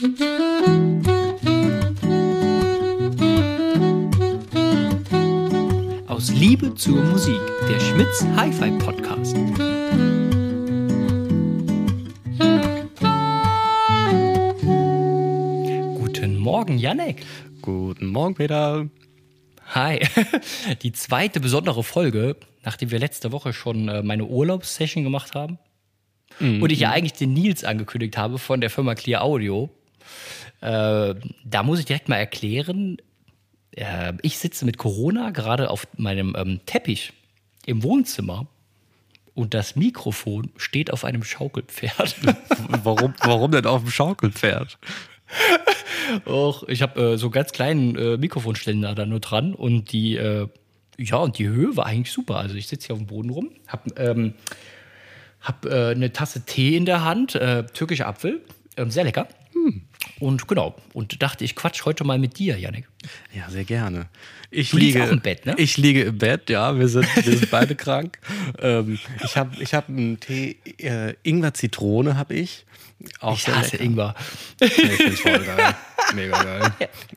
Aus 0.00 0.08
Liebe 6.30 6.74
zur 6.74 7.04
Musik, 7.04 7.38
der 7.68 7.78
Schmitz 7.80 8.24
Hi-Fi 8.34 8.70
Podcast. 8.78 9.36
Guten 15.96 16.38
Morgen, 16.38 16.78
Janek. 16.78 17.26
Guten 17.60 18.06
Morgen, 18.06 18.36
Peter. 18.36 18.88
Hi. 19.74 20.00
Die 20.82 20.92
zweite 20.92 21.40
besondere 21.40 21.84
Folge, 21.84 22.36
nachdem 22.62 22.90
wir 22.90 22.98
letzte 22.98 23.32
Woche 23.32 23.52
schon 23.52 23.88
äh, 23.88 24.02
meine 24.02 24.24
Urlaubssession 24.24 25.04
gemacht 25.04 25.34
haben. 25.34 25.58
Mhm. 26.38 26.62
Und 26.62 26.72
ich 26.72 26.80
ja 26.80 26.90
eigentlich 26.90 27.12
den 27.12 27.34
Nils 27.34 27.64
angekündigt 27.64 28.16
habe 28.16 28.38
von 28.38 28.62
der 28.62 28.70
Firma 28.70 28.94
Clear 28.94 29.22
Audio. 29.22 29.68
Äh, 30.60 31.14
da 31.44 31.62
muss 31.62 31.78
ich 31.78 31.86
direkt 31.86 32.08
mal 32.08 32.16
erklären, 32.16 32.98
äh, 33.72 34.12
ich 34.22 34.38
sitze 34.38 34.64
mit 34.64 34.78
Corona 34.78 35.30
gerade 35.30 35.70
auf 35.70 35.86
meinem 35.96 36.34
ähm, 36.36 36.60
Teppich 36.66 37.12
im 37.66 37.82
Wohnzimmer 37.82 38.46
und 39.34 39.54
das 39.54 39.76
Mikrofon 39.76 40.50
steht 40.56 40.92
auf 40.92 41.04
einem 41.04 41.24
Schaukelpferd. 41.24 42.16
Warum, 42.82 43.14
warum 43.20 43.52
denn 43.52 43.66
auf 43.66 43.82
dem 43.82 43.90
Schaukelpferd? 43.90 44.78
Och, 46.26 46.64
ich 46.68 46.82
habe 46.82 47.12
äh, 47.12 47.16
so 47.16 47.30
ganz 47.30 47.52
kleinen 47.52 47.96
äh, 47.96 48.16
Mikrofonständer 48.16 48.94
da 48.94 49.06
nur 49.06 49.20
dran 49.20 49.54
und 49.54 49.92
die, 49.92 50.16
äh, 50.16 50.48
ja, 50.98 51.16
und 51.16 51.38
die 51.38 51.48
Höhe 51.48 51.76
war 51.76 51.86
eigentlich 51.86 52.12
super. 52.12 52.36
Also 52.36 52.56
ich 52.56 52.66
sitze 52.66 52.88
hier 52.88 52.94
auf 52.94 53.00
dem 53.00 53.06
Boden 53.06 53.30
rum, 53.30 53.50
habe 53.68 53.94
ähm, 53.96 54.34
hab, 55.40 55.64
äh, 55.66 55.90
eine 55.90 56.12
Tasse 56.12 56.44
Tee 56.44 56.76
in 56.76 56.84
der 56.84 57.04
Hand, 57.04 57.34
äh, 57.34 57.64
türkischer 57.66 58.08
Apfel, 58.08 58.40
ähm, 58.76 58.90
sehr 58.90 59.04
lecker. 59.04 59.28
Und 60.18 60.48
genau, 60.48 60.76
und 60.92 61.22
dachte, 61.22 61.44
ich 61.44 61.54
quatsch 61.56 61.84
heute 61.84 62.04
mal 62.04 62.18
mit 62.18 62.38
dir, 62.38 62.58
Janik. 62.58 62.88
Ja, 63.34 63.48
sehr 63.50 63.64
gerne. 63.64 64.08
Ich 64.50 64.70
Du 64.70 64.76
liegst 64.78 64.94
liege 64.94 65.06
auch 65.06 65.12
im 65.12 65.20
Bett, 65.20 65.46
ne? 65.46 65.54
Ich 65.58 65.76
liege 65.76 66.02
im 66.02 66.18
Bett, 66.18 66.50
ja. 66.50 66.78
Wir 66.78 66.88
sind, 66.88 67.06
wir 67.14 67.22
sind 67.38 67.50
beide 67.50 67.74
krank. 67.76 68.18
Ähm, 68.60 68.98
ich 69.24 69.36
habe 69.36 69.62
ich 69.62 69.72
hab 69.74 69.88
einen 69.88 70.18
Tee, 70.20 70.56
äh, 70.78 71.14
Ingwer-Zitrone 71.22 72.16
habe 72.16 72.34
ich. 72.34 72.64
Auch 73.20 73.36
Ich 73.36 73.44
sehr 73.44 73.56
hasse 73.56 73.72
lecker. 73.76 73.84
Ingwer. 73.84 74.14
Nee, 74.60 74.66
ich 74.66 74.72
find's 74.74 75.20
voll 75.20 75.38
geil. 75.38 75.74
Mega 76.14 76.42
geil. 76.42 76.72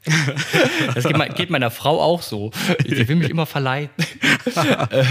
Das 0.95 1.03
geht, 1.05 1.35
geht 1.35 1.49
meiner 1.49 1.71
Frau 1.71 1.99
auch 2.01 2.21
so. 2.21 2.51
Die 2.85 3.05
will 3.07 3.15
mich 3.17 3.29
immer 3.29 3.45
verleiten. 3.45 4.05
äh, 4.45 5.03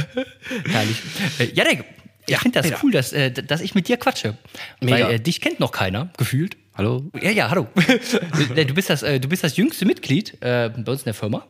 herrlich. 0.70 0.96
Äh, 1.38 1.44
Janek, 1.52 1.84
ich 2.26 2.32
Ja, 2.32 2.38
finde 2.38 2.58
das 2.60 2.68
Peter. 2.70 2.80
cool, 2.82 2.92
dass, 2.92 3.12
äh, 3.12 3.30
dass 3.32 3.60
ich 3.60 3.74
mit 3.74 3.88
dir 3.88 3.96
quatsche. 3.98 4.38
Mega. 4.80 5.08
Weil 5.08 5.14
äh, 5.16 5.20
dich 5.20 5.40
kennt 5.42 5.60
noch 5.60 5.72
keiner, 5.72 6.10
gefühlt. 6.16 6.56
Hallo? 6.74 7.10
Ja, 7.20 7.30
ja, 7.30 7.50
hallo. 7.50 7.66
du, 7.74 8.74
bist 8.74 8.88
das, 8.90 9.02
äh, 9.02 9.20
du 9.20 9.28
bist 9.28 9.44
das 9.44 9.56
jüngste 9.56 9.84
Mitglied 9.84 10.34
äh, 10.42 10.70
bei 10.70 10.92
uns 10.92 11.02
in 11.02 11.04
der 11.06 11.14
Firma. 11.14 11.44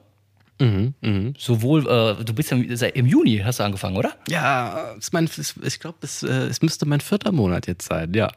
Mhm, 0.60 1.34
Sowohl, 1.38 1.88
äh, 1.88 2.24
du 2.24 2.32
bist 2.34 2.52
ja 2.52 2.56
im 2.88 3.06
Juni, 3.06 3.38
hast 3.44 3.58
du 3.58 3.64
angefangen, 3.64 3.96
oder? 3.96 4.12
Ja, 4.28 4.92
ist 4.96 5.12
mein, 5.12 5.24
ist, 5.24 5.56
ich 5.64 5.80
glaube, 5.80 5.98
es, 6.02 6.22
äh, 6.22 6.28
es 6.28 6.62
müsste 6.62 6.86
mein 6.86 7.00
vierter 7.00 7.32
Monat 7.32 7.66
jetzt 7.66 7.88
sein, 7.88 8.12
ja. 8.14 8.30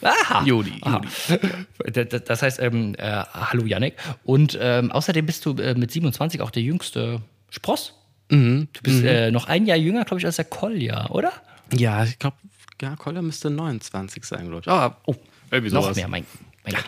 Aha. 0.00 0.44
Juni, 0.44 0.78
Aha. 0.82 1.00
Da- 1.92 2.04
da- 2.04 2.18
Das 2.20 2.42
heißt, 2.42 2.60
ähm, 2.60 2.94
äh, 2.98 3.22
hallo 3.32 3.64
Janek. 3.64 3.94
Und 4.22 4.56
ähm, 4.60 4.92
außerdem 4.92 5.26
bist 5.26 5.44
du 5.44 5.54
mit 5.54 5.90
27 5.90 6.40
auch 6.40 6.50
der 6.52 6.62
jüngste 6.62 7.20
Spross. 7.50 7.94
Mhm. 8.30 8.68
Du 8.72 8.82
bist 8.82 9.02
äh, 9.02 9.32
noch 9.32 9.48
ein 9.48 9.66
Jahr 9.66 9.78
jünger, 9.78 10.04
glaube 10.04 10.20
ich, 10.20 10.26
als 10.26 10.36
der 10.36 10.44
Kolja, 10.44 11.10
oder? 11.10 11.32
Ja, 11.76 12.04
ich 12.04 12.16
glaube, 12.20 12.36
ja, 12.82 12.96
Kolja 12.96 13.22
müsste 13.22 13.50
29 13.50 14.24
sein, 14.24 14.46
glaube 14.48 14.60
ich. 14.62 14.68
Ah, 14.68 14.96
oh, 15.06 15.14
irgendwie 15.50 15.74
Noch 15.74 15.82
sowas. 15.84 15.96
mehr, 15.96 16.08
mein, 16.08 16.24
mein 16.64 16.74
Gott. 16.74 16.84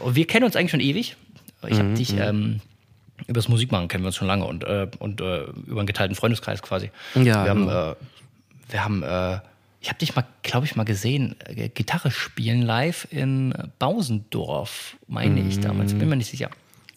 Und 0.00 0.14
wir 0.16 0.26
kennen 0.26 0.44
uns 0.44 0.56
eigentlich 0.56 0.70
schon 0.70 0.80
ewig. 0.80 1.16
Ich 1.66 1.70
Mhm, 1.70 1.78
habe 1.78 1.94
dich 1.94 2.12
ähm, 2.18 2.60
übers 3.26 3.48
Musikmachen 3.48 3.88
kennen 3.88 4.04
wir 4.04 4.08
uns 4.08 4.16
schon 4.16 4.26
lange 4.28 4.44
und, 4.44 4.64
äh, 4.64 4.86
und 4.98 5.20
äh, 5.20 5.44
über 5.66 5.80
einen 5.80 5.86
geteilten 5.86 6.14
Freundeskreis 6.14 6.60
quasi. 6.62 6.90
Ja, 7.14 7.44
wir 7.44 7.50
haben, 7.50 7.66
genau. 7.66 7.92
äh, 7.92 7.96
wir 8.70 8.84
haben, 8.84 9.02
äh, 9.02 9.38
ich 9.80 9.88
habe 9.88 9.98
dich 9.98 10.14
mal, 10.14 10.24
glaube 10.42 10.66
ich, 10.66 10.76
mal 10.76 10.84
gesehen, 10.84 11.36
äh, 11.46 11.68
Gitarre 11.68 12.10
spielen 12.10 12.62
live 12.62 13.06
in 13.10 13.54
Bausendorf, 13.78 14.96
meine 15.08 15.40
ich 15.40 15.60
damals. 15.60 15.94
Bin 15.94 16.08
mir 16.08 16.16
nicht 16.16 16.30
sicher. 16.30 16.48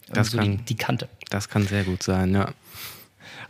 Mhm. 0.10 0.14
Das 0.14 0.32
so 0.32 0.40
die, 0.40 0.48
kann- 0.48 0.66
die 0.66 0.76
Kante. 0.76 1.10
Das 1.30 1.48
kann 1.50 1.66
sehr 1.68 1.84
gut 1.84 2.04
sein, 2.04 2.34
ja. 2.34 2.50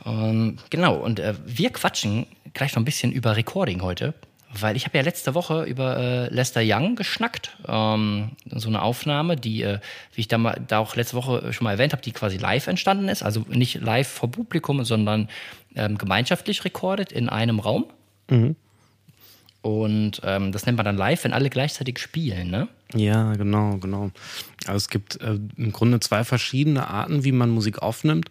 Ähm, 0.05 0.57
genau, 0.69 0.95
und 0.95 1.19
äh, 1.19 1.33
wir 1.45 1.71
quatschen 1.71 2.25
gleich 2.53 2.73
noch 2.73 2.81
ein 2.81 2.85
bisschen 2.85 3.11
über 3.11 3.35
Recording 3.35 3.81
heute, 3.81 4.13
weil 4.53 4.75
ich 4.75 4.85
habe 4.85 4.97
ja 4.97 5.03
letzte 5.03 5.33
Woche 5.35 5.63
über 5.63 5.97
äh, 5.97 6.33
Lester 6.33 6.61
Young 6.63 6.95
geschnackt. 6.95 7.57
Ähm, 7.67 8.31
so 8.49 8.69
eine 8.69 8.81
Aufnahme, 8.81 9.35
die, 9.35 9.61
äh, 9.63 9.79
wie 10.13 10.21
ich 10.21 10.27
da, 10.27 10.37
mal, 10.37 10.61
da 10.67 10.79
auch 10.79 10.95
letzte 10.95 11.15
Woche 11.15 11.51
schon 11.53 11.65
mal 11.65 11.71
erwähnt 11.71 11.93
habe, 11.93 12.01
die 12.01 12.11
quasi 12.11 12.37
live 12.37 12.67
entstanden 12.67 13.09
ist. 13.09 13.23
Also 13.23 13.45
nicht 13.49 13.75
live 13.75 14.07
vor 14.07 14.31
Publikum, 14.31 14.83
sondern 14.85 15.29
ähm, 15.75 15.97
gemeinschaftlich 15.97 16.63
recorded 16.65 17.11
in 17.11 17.29
einem 17.29 17.59
Raum. 17.59 17.85
Und 19.61 20.21
ähm, 20.23 20.51
das 20.51 20.65
nennt 20.65 20.77
man 20.77 20.85
dann 20.85 20.97
live, 20.97 21.23
wenn 21.23 21.33
alle 21.33 21.49
gleichzeitig 21.49 21.99
spielen, 21.99 22.49
ne? 22.49 22.67
Ja, 22.93 23.33
genau, 23.33 23.77
genau. 23.77 24.11
Also 24.65 24.77
es 24.77 24.89
gibt 24.89 25.19
äh, 25.19 25.37
im 25.57 25.73
Grunde 25.73 25.99
zwei 25.99 26.23
verschiedene 26.23 26.87
Arten, 26.87 27.25
wie 27.25 27.33
man 27.33 27.49
Musik 27.49 27.81
aufnimmt. 27.81 28.29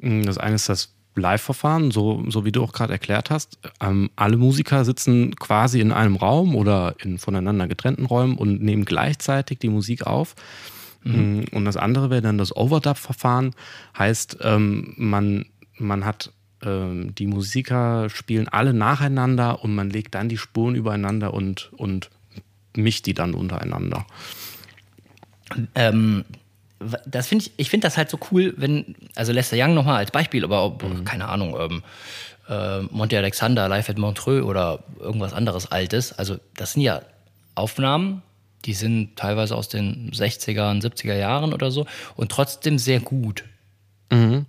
Mm, 0.00 0.24
Das 0.24 0.36
eine 0.36 0.56
ist 0.56 0.68
das 0.68 0.92
Live-Verfahren, 1.20 1.90
so, 1.90 2.24
so 2.28 2.44
wie 2.44 2.52
du 2.52 2.62
auch 2.62 2.72
gerade 2.72 2.92
erklärt 2.92 3.30
hast. 3.30 3.58
Ähm, 3.80 4.10
alle 4.16 4.36
Musiker 4.36 4.84
sitzen 4.84 5.36
quasi 5.36 5.80
in 5.80 5.92
einem 5.92 6.16
Raum 6.16 6.54
oder 6.56 6.96
in 7.02 7.18
voneinander 7.18 7.68
getrennten 7.68 8.06
Räumen 8.06 8.36
und 8.36 8.62
nehmen 8.62 8.84
gleichzeitig 8.84 9.58
die 9.58 9.68
Musik 9.68 10.06
auf. 10.06 10.34
Mm, 11.04 11.42
Und 11.52 11.64
das 11.64 11.76
andere 11.76 12.10
wäre 12.10 12.22
dann 12.22 12.38
das 12.38 12.54
Overdub-Verfahren. 12.56 13.54
Heißt, 13.96 14.38
ähm, 14.42 14.94
man, 14.96 15.46
man 15.78 16.04
hat 16.04 16.32
ähm, 16.62 17.14
die 17.14 17.26
Musiker 17.26 18.08
spielen 18.10 18.48
alle 18.48 18.72
nacheinander 18.72 19.62
und 19.62 19.74
man 19.74 19.90
legt 19.90 20.14
dann 20.14 20.28
die 20.28 20.38
Spuren 20.38 20.74
übereinander 20.74 21.34
und, 21.34 21.70
und 21.76 22.10
mischt 22.76 23.06
die 23.06 23.14
dann 23.14 23.34
untereinander. 23.34 24.06
Ähm, 25.74 26.24
das 27.06 27.26
finde 27.28 27.44
ich, 27.44 27.52
ich 27.56 27.70
finde 27.70 27.86
das 27.86 27.96
halt 27.96 28.10
so 28.10 28.18
cool, 28.30 28.54
wenn, 28.56 28.96
also 29.14 29.32
Lester 29.32 29.56
Young 29.58 29.74
nochmal 29.74 29.96
als 29.96 30.10
Beispiel, 30.10 30.44
aber 30.44 30.64
ob, 30.64 31.04
keine 31.04 31.28
Ahnung, 31.28 31.56
ähm, 31.58 31.82
äh, 32.48 32.82
Monty 32.90 33.16
Alexander, 33.16 33.68
Live 33.68 33.88
at 33.88 33.98
Montreux 33.98 34.44
oder 34.44 34.84
irgendwas 35.00 35.32
anderes 35.32 35.70
Altes. 35.70 36.12
Also, 36.12 36.36
das 36.56 36.72
sind 36.72 36.82
ja 36.82 37.02
Aufnahmen, 37.54 38.22
die 38.64 38.74
sind 38.74 39.16
teilweise 39.16 39.56
aus 39.56 39.68
den 39.68 40.10
60er 40.12 40.70
und 40.70 40.84
70er 40.84 41.14
Jahren 41.14 41.52
oder 41.52 41.70
so 41.70 41.86
und 42.16 42.30
trotzdem 42.30 42.78
sehr 42.78 43.00
gut. 43.00 43.44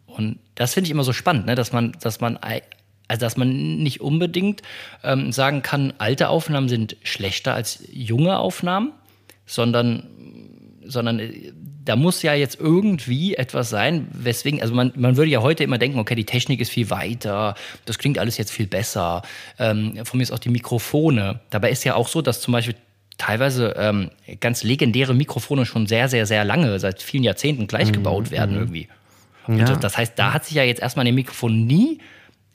Und 0.07 0.39
das 0.55 0.73
finde 0.73 0.87
ich 0.87 0.91
immer 0.91 1.03
so 1.03 1.13
spannend, 1.13 1.45
ne? 1.45 1.55
dass 1.55 1.71
man, 1.71 1.93
dass 2.01 2.21
man, 2.21 2.37
also 2.37 3.19
dass 3.19 3.37
man 3.37 3.77
nicht 3.77 4.01
unbedingt 4.01 4.61
ähm, 5.03 5.31
sagen 5.31 5.61
kann, 5.61 5.93
alte 5.97 6.29
Aufnahmen 6.29 6.69
sind 6.69 6.97
schlechter 7.03 7.53
als 7.53 7.83
junge 7.91 8.37
Aufnahmen, 8.37 8.93
sondern, 9.45 10.07
sondern 10.85 11.19
äh, 11.19 11.53
da 11.85 11.95
muss 11.95 12.21
ja 12.23 12.33
jetzt 12.33 12.59
irgendwie 12.59 13.35
etwas 13.35 13.69
sein, 13.69 14.07
weswegen, 14.11 14.61
also 14.61 14.73
man, 14.73 14.91
man 14.95 15.17
würde 15.17 15.29
ja 15.29 15.41
heute 15.41 15.63
immer 15.63 15.77
denken, 15.77 15.99
okay, 15.99 16.15
die 16.15 16.25
Technik 16.25 16.59
ist 16.59 16.71
viel 16.71 16.89
weiter, 16.89 17.55
das 17.85 17.99
klingt 17.99 18.17
alles 18.17 18.37
jetzt 18.37 18.51
viel 18.51 18.67
besser. 18.67 19.21
Ähm, 19.59 20.03
von 20.03 20.17
mir 20.17 20.23
ist 20.23 20.31
auch 20.31 20.39
die 20.39 20.49
Mikrofone. 20.49 21.39
Dabei 21.51 21.69
ist 21.69 21.83
ja 21.83 21.95
auch 21.95 22.07
so, 22.07 22.21
dass 22.21 22.41
zum 22.41 22.51
Beispiel 22.51 22.75
teilweise 23.17 23.75
ähm, 23.77 24.09
ganz 24.39 24.63
legendäre 24.63 25.13
Mikrofone 25.13 25.65
schon 25.65 25.87
sehr, 25.87 26.09
sehr, 26.09 26.25
sehr 26.25 26.43
lange, 26.43 26.79
seit 26.79 27.01
vielen 27.01 27.23
Jahrzehnten 27.23 27.67
gleich 27.67 27.91
gebaut 27.93 28.31
werden 28.31 28.55
irgendwie. 28.57 28.87
Und 29.47 29.59
Ja. 29.59 29.75
das 29.75 29.97
heißt, 29.97 30.13
da 30.17 30.33
hat 30.33 30.45
sich 30.45 30.55
ja 30.55 30.63
jetzt 30.63 30.81
erstmal 30.81 31.03
an 31.03 31.07
dem 31.07 31.15
Mikrofon 31.15 31.65
nie 31.65 31.99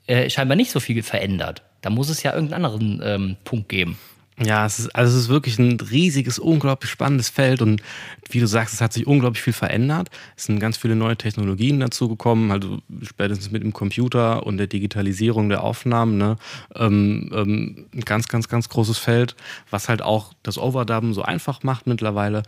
äh, 0.07 0.29
scheinbar 0.29 0.57
nicht 0.57 0.71
so 0.71 0.79
viel 0.79 1.01
verändert. 1.03 1.63
Da 1.81 1.89
muss 1.89 2.09
es 2.09 2.21
ja 2.21 2.33
irgendeinen 2.33 2.65
anderen 2.65 3.01
ähm, 3.03 3.37
Punkt 3.43 3.69
geben. 3.69 3.97
Ja, 4.39 4.65
es 4.65 4.79
ist, 4.79 4.95
also 4.95 5.15
es 5.15 5.23
ist 5.25 5.29
wirklich 5.29 5.59
ein 5.59 5.79
riesiges, 5.79 6.39
unglaublich 6.39 6.89
spannendes 6.89 7.29
Feld 7.29 7.61
und 7.61 7.81
wie 8.29 8.39
du 8.39 8.47
sagst, 8.47 8.73
es 8.73 8.81
hat 8.81 8.93
sich 8.93 9.05
unglaublich 9.05 9.43
viel 9.43 9.53
verändert. 9.53 10.09
Es 10.35 10.45
sind 10.45 10.59
ganz 10.59 10.77
viele 10.77 10.95
neue 10.95 11.17
Technologien 11.17 11.79
dazugekommen, 11.79 12.51
also 12.51 12.79
spätestens 13.03 13.51
mit 13.51 13.61
dem 13.61 13.73
Computer 13.73 14.45
und 14.45 14.57
der 14.57 14.67
Digitalisierung 14.67 15.49
der 15.49 15.63
Aufnahmen, 15.63 16.17
ne? 16.17 16.37
ähm, 16.75 17.29
ähm, 17.33 17.85
ein 17.93 18.01
ganz, 18.01 18.29
ganz, 18.29 18.47
ganz 18.47 18.69
großes 18.69 18.97
Feld, 18.97 19.35
was 19.69 19.89
halt 19.89 20.01
auch 20.01 20.33
das 20.43 20.57
Overdubben 20.57 21.13
so 21.13 21.21
einfach 21.21 21.61
macht 21.63 21.85
mittlerweile. 21.85 22.43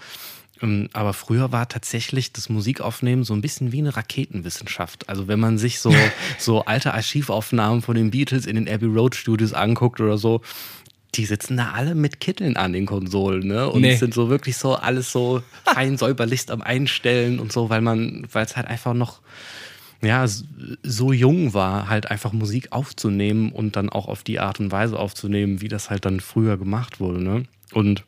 Ähm, 0.61 0.89
Aber 0.93 1.13
früher 1.13 1.51
war 1.51 1.67
tatsächlich 1.67 2.33
das 2.33 2.49
Musikaufnehmen 2.49 3.23
so 3.25 3.33
ein 3.33 3.41
bisschen 3.41 3.71
wie 3.71 3.79
eine 3.79 3.95
Raketenwissenschaft. 3.95 5.09
Also 5.09 5.27
wenn 5.27 5.39
man 5.39 5.57
sich 5.57 5.79
so, 5.79 5.93
so 6.39 6.65
alte 6.65 6.93
Archivaufnahmen 6.93 7.81
von 7.81 7.95
den 7.95 8.09
Beatles 8.09 8.45
in 8.45 8.55
den 8.55 8.69
Abbey 8.69 8.87
Road 8.87 9.15
Studios 9.15 9.53
anguckt 9.53 9.99
oder 9.99 10.17
so, 10.17 10.41
die 11.15 11.25
sitzen 11.25 11.57
da 11.57 11.71
alle 11.73 11.95
mit 11.95 12.19
Kitteln 12.19 12.57
an 12.57 12.73
den 12.73 12.85
Konsolen, 12.85 13.47
ne? 13.47 13.69
Und 13.69 13.81
Nee. 13.81 13.95
sind 13.95 14.13
so 14.13 14.29
wirklich 14.29 14.57
so 14.57 14.75
alles 14.75 15.11
so 15.11 15.41
fein 15.63 15.97
säuberlicht 15.97 16.49
am 16.51 16.61
Einstellen 16.61 17.39
und 17.39 17.51
so, 17.51 17.69
weil 17.69 17.81
man, 17.81 18.25
weil 18.31 18.45
es 18.45 18.55
halt 18.55 18.67
einfach 18.67 18.93
noch 18.93 19.21
ja, 20.01 20.25
so 20.27 21.13
jung 21.13 21.53
war, 21.53 21.87
halt 21.87 22.11
einfach 22.11 22.33
Musik 22.33 22.73
aufzunehmen 22.73 23.53
und 23.53 23.77
dann 23.77 23.89
auch 23.89 24.07
auf 24.09 24.23
die 24.23 24.39
Art 24.39 24.59
und 24.59 24.69
Weise 24.69 24.99
aufzunehmen, 24.99 25.61
wie 25.61 25.69
das 25.69 25.89
halt 25.89 26.03
dann 26.03 26.19
früher 26.19 26.57
gemacht 26.57 26.99
wurde, 26.99 27.23
ne? 27.23 27.43
Und 27.71 28.03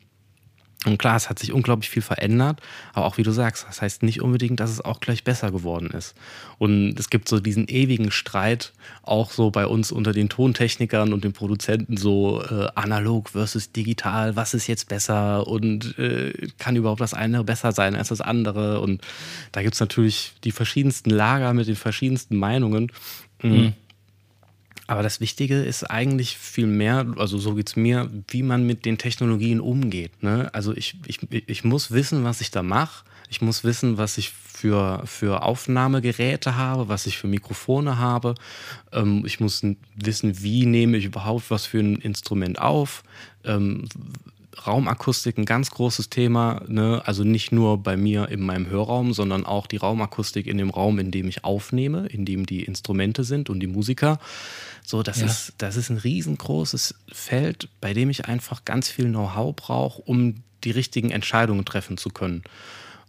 Und 0.86 0.98
klar, 0.98 1.16
es 1.16 1.28
hat 1.28 1.40
sich 1.40 1.52
unglaublich 1.52 1.90
viel 1.90 2.02
verändert, 2.02 2.60
aber 2.92 3.06
auch 3.06 3.18
wie 3.18 3.24
du 3.24 3.32
sagst, 3.32 3.66
das 3.68 3.82
heißt 3.82 4.04
nicht 4.04 4.22
unbedingt, 4.22 4.60
dass 4.60 4.70
es 4.70 4.80
auch 4.80 5.00
gleich 5.00 5.24
besser 5.24 5.50
geworden 5.50 5.90
ist. 5.90 6.14
Und 6.58 6.98
es 6.98 7.10
gibt 7.10 7.28
so 7.28 7.40
diesen 7.40 7.66
ewigen 7.66 8.12
Streit, 8.12 8.72
auch 9.02 9.32
so 9.32 9.50
bei 9.50 9.66
uns 9.66 9.90
unter 9.90 10.12
den 10.12 10.28
Tontechnikern 10.28 11.12
und 11.12 11.24
den 11.24 11.32
Produzenten, 11.32 11.96
so 11.96 12.40
äh, 12.40 12.68
analog 12.76 13.30
versus 13.30 13.72
digital, 13.72 14.36
was 14.36 14.54
ist 14.54 14.68
jetzt 14.68 14.88
besser 14.88 15.48
und 15.48 15.98
äh, 15.98 16.32
kann 16.58 16.76
überhaupt 16.76 17.00
das 17.00 17.14
eine 17.14 17.42
besser 17.42 17.72
sein 17.72 17.96
als 17.96 18.08
das 18.08 18.20
andere? 18.20 18.80
Und 18.80 19.02
da 19.50 19.62
gibt 19.62 19.74
es 19.74 19.80
natürlich 19.80 20.34
die 20.44 20.52
verschiedensten 20.52 21.10
Lager 21.10 21.52
mit 21.52 21.66
den 21.66 21.76
verschiedensten 21.76 22.36
Meinungen. 22.36 22.92
Mhm. 23.42 23.74
Aber 24.86 25.02
das 25.02 25.20
Wichtige 25.20 25.62
ist 25.62 25.84
eigentlich 25.84 26.38
viel 26.38 26.66
mehr, 26.66 27.06
also 27.16 27.38
so 27.38 27.54
geht 27.54 27.68
es 27.68 27.76
mir, 27.76 28.10
wie 28.28 28.42
man 28.42 28.64
mit 28.66 28.84
den 28.84 28.98
Technologien 28.98 29.60
umgeht. 29.60 30.22
Ne? 30.22 30.50
Also 30.52 30.76
ich, 30.76 30.96
ich, 31.06 31.20
ich 31.30 31.64
muss 31.64 31.90
wissen, 31.90 32.24
was 32.24 32.40
ich 32.40 32.50
da 32.50 32.62
mache. 32.62 33.04
Ich 33.28 33.40
muss 33.40 33.64
wissen, 33.64 33.98
was 33.98 34.18
ich 34.18 34.30
für, 34.30 35.02
für 35.04 35.42
Aufnahmegeräte 35.42 36.56
habe, 36.56 36.88
was 36.88 37.06
ich 37.06 37.18
für 37.18 37.26
Mikrofone 37.26 37.98
habe. 37.98 38.34
Ähm, 38.92 39.24
ich 39.26 39.40
muss 39.40 39.62
wissen, 39.96 40.42
wie 40.42 40.66
nehme 40.66 40.96
ich 40.96 41.06
überhaupt 41.06 41.50
was 41.50 41.66
für 41.66 41.80
ein 41.80 41.96
Instrument 41.96 42.60
auf. 42.60 43.02
Ähm, 43.44 43.88
Raumakustik 44.64 45.38
ein 45.38 45.44
ganz 45.44 45.70
großes 45.70 46.08
Thema. 46.08 46.62
Ne? 46.66 47.02
Also 47.04 47.24
nicht 47.24 47.52
nur 47.52 47.82
bei 47.82 47.96
mir 47.96 48.28
in 48.28 48.40
meinem 48.40 48.68
Hörraum, 48.68 49.12
sondern 49.12 49.44
auch 49.44 49.66
die 49.66 49.76
Raumakustik 49.76 50.46
in 50.46 50.58
dem 50.58 50.70
Raum, 50.70 50.98
in 50.98 51.10
dem 51.10 51.28
ich 51.28 51.44
aufnehme, 51.44 52.06
in 52.06 52.24
dem 52.24 52.46
die 52.46 52.64
Instrumente 52.64 53.24
sind 53.24 53.50
und 53.50 53.60
die 53.60 53.66
Musiker. 53.66 54.18
So, 54.84 55.02
das, 55.02 55.20
ja. 55.20 55.26
ist, 55.26 55.54
das 55.58 55.76
ist 55.76 55.90
ein 55.90 55.98
riesengroßes 55.98 56.94
Feld, 57.10 57.68
bei 57.80 57.92
dem 57.92 58.10
ich 58.10 58.26
einfach 58.26 58.64
ganz 58.64 58.88
viel 58.88 59.06
Know-how 59.06 59.54
brauche, 59.54 60.02
um 60.02 60.42
die 60.64 60.70
richtigen 60.70 61.10
Entscheidungen 61.10 61.64
treffen 61.64 61.96
zu 61.96 62.10
können. 62.10 62.42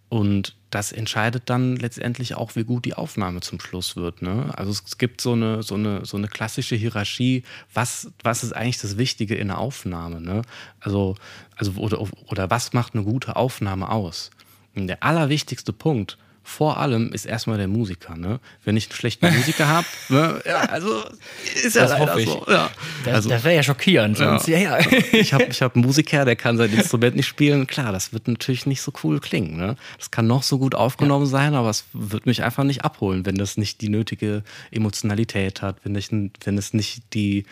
Und 0.10 0.56
das 0.70 0.92
entscheidet 0.92 1.50
dann 1.50 1.76
letztendlich 1.76 2.36
auch, 2.36 2.56
wie 2.56 2.64
gut 2.64 2.86
die 2.86 2.94
Aufnahme 2.94 3.42
zum 3.42 3.60
Schluss 3.60 3.96
wird. 3.96 4.22
Ne? 4.22 4.54
Also 4.56 4.72
es 4.72 4.98
gibt 4.98 5.22
so 5.22 5.34
eine, 5.34 5.64
so, 5.64 5.76
eine, 5.76 6.06
so 6.06 6.18
eine 6.18 6.28
klassische 6.28 6.76
Hierarchie, 6.76 7.44
was, 7.74 8.12
was 8.24 8.44
ist 8.44 8.54
eigentlich 8.54 8.80
das 8.80 8.98
Wichtige 8.98 9.36
in 9.36 9.48
der 9.48 9.58
Aufnahme? 9.58 10.22
Ne? 10.22 10.44
Also, 10.80 11.16
also 11.56 11.74
oder, 11.74 12.02
oder 12.28 12.50
was 12.50 12.74
macht 12.74 12.96
eine 12.96 13.04
gute 13.04 13.36
Aufnahme 13.36 13.90
aus? 13.90 14.32
Und 14.76 14.88
der 14.88 15.04
allerwichtigste 15.04 15.74
Punkt 15.74 16.18
vor 16.48 16.78
allem 16.78 17.12
ist 17.12 17.26
erstmal 17.26 17.58
der 17.58 17.68
Musiker. 17.68 18.16
Ne? 18.16 18.40
Wenn 18.64 18.78
ich 18.78 18.86
einen 18.88 18.96
schlechten 18.96 19.36
Musiker 19.36 19.68
habe, 19.68 19.86
ne? 20.08 20.42
ja, 20.46 20.62
also 20.62 21.04
ist 21.44 21.76
ja 21.76 21.82
das 21.82 21.92
leider 21.92 22.20
so. 22.22 22.46
Ja. 22.48 22.72
Das, 23.04 23.16
also, 23.16 23.30
das 23.30 23.44
wäre 23.44 23.56
ja 23.58 23.64
schockierend. 23.64 24.18
Sonst, 24.18 24.48
ja. 24.48 24.58
Ja, 24.58 24.80
ich 25.12 25.34
habe 25.34 25.44
ich 25.44 25.62
hab 25.62 25.76
einen 25.76 25.86
Musiker, 25.86 26.24
der 26.24 26.38
kann 26.38 26.58
sein 26.58 26.72
Instrument 26.72 27.18
nicht 27.18 27.28
spielen. 27.28 27.68
Klar, 27.68 27.92
das 27.92 28.14
wird 28.14 28.30
natürlich 28.30 28.66
nicht 28.66 28.82
so 28.82 28.94
cool 29.04 29.20
klingen. 29.20 29.58
Ne? 29.58 29.76
Das 29.98 30.10
kann 30.10 30.26
noch 30.26 30.42
so 30.42 30.58
gut 30.58 30.74
aufgenommen 30.74 31.26
sein, 31.26 31.54
aber 31.54 31.70
es 31.70 31.84
wird 31.92 32.26
mich 32.26 32.42
einfach 32.44 32.64
nicht 32.64 32.86
abholen, 32.86 33.26
wenn 33.26 33.36
das 33.36 33.58
nicht 33.58 33.82
die 33.82 33.90
nötige 33.90 34.42
Emotionalität 34.72 35.62
hat, 35.62 35.76
wenn, 35.84 35.96
ich, 35.96 36.10
wenn 36.12 36.58
es 36.58 36.74
nicht 36.74 37.14
die 37.14 37.46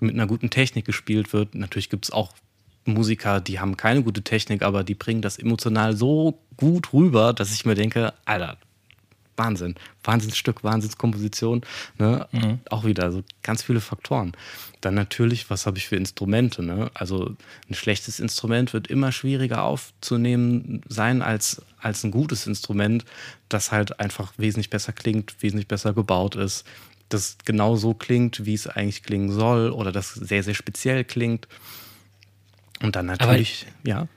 mit 0.00 0.16
einer 0.16 0.26
guten 0.26 0.50
Technik 0.50 0.84
gespielt 0.84 1.32
wird. 1.32 1.54
Natürlich 1.54 1.90
gibt 1.90 2.06
es 2.06 2.10
auch 2.10 2.32
Musiker, 2.84 3.40
die 3.40 3.60
haben 3.60 3.76
keine 3.76 4.02
gute 4.02 4.22
Technik, 4.22 4.62
aber 4.62 4.84
die 4.84 4.94
bringen 4.94 5.22
das 5.22 5.38
emotional 5.38 5.96
so 5.96 6.38
gut 6.56 6.92
rüber, 6.92 7.32
dass 7.32 7.52
ich 7.52 7.64
mir 7.64 7.74
denke, 7.74 8.12
Alter, 8.24 8.58
Wahnsinn, 9.36 9.76
Wahnsinnsstück, 10.04 10.62
Wahnsinnskomposition, 10.62 11.62
ne? 11.98 12.28
Mhm. 12.32 12.60
auch 12.70 12.84
wieder 12.84 13.10
so 13.12 13.22
ganz 13.42 13.62
viele 13.62 13.80
Faktoren. 13.80 14.32
Dann 14.80 14.94
natürlich, 14.94 15.48
was 15.48 15.66
habe 15.66 15.78
ich 15.78 15.88
für 15.88 15.96
Instrumente? 15.96 16.62
Ne? 16.62 16.90
Also 16.92 17.34
ein 17.68 17.74
schlechtes 17.74 18.20
Instrument 18.20 18.72
wird 18.72 18.88
immer 18.88 19.12
schwieriger 19.12 19.62
aufzunehmen 19.62 20.82
sein 20.88 21.22
als, 21.22 21.62
als 21.78 22.04
ein 22.04 22.10
gutes 22.10 22.46
Instrument, 22.46 23.04
das 23.48 23.72
halt 23.72 24.00
einfach 24.00 24.32
wesentlich 24.36 24.70
besser 24.70 24.92
klingt, 24.92 25.36
wesentlich 25.40 25.68
besser 25.68 25.92
gebaut 25.92 26.36
ist, 26.36 26.66
das 27.08 27.36
genau 27.44 27.76
so 27.76 27.94
klingt, 27.94 28.44
wie 28.44 28.54
es 28.54 28.66
eigentlich 28.66 29.02
klingen 29.02 29.30
soll 29.30 29.70
oder 29.70 29.92
das 29.92 30.14
sehr, 30.14 30.42
sehr 30.42 30.54
speziell 30.54 31.04
klingt. 31.04 31.46
Und 32.82 32.96
dann 32.96 33.06
natürlich, 33.06 33.66
Aber, 33.82 33.88
ja. 33.88 34.08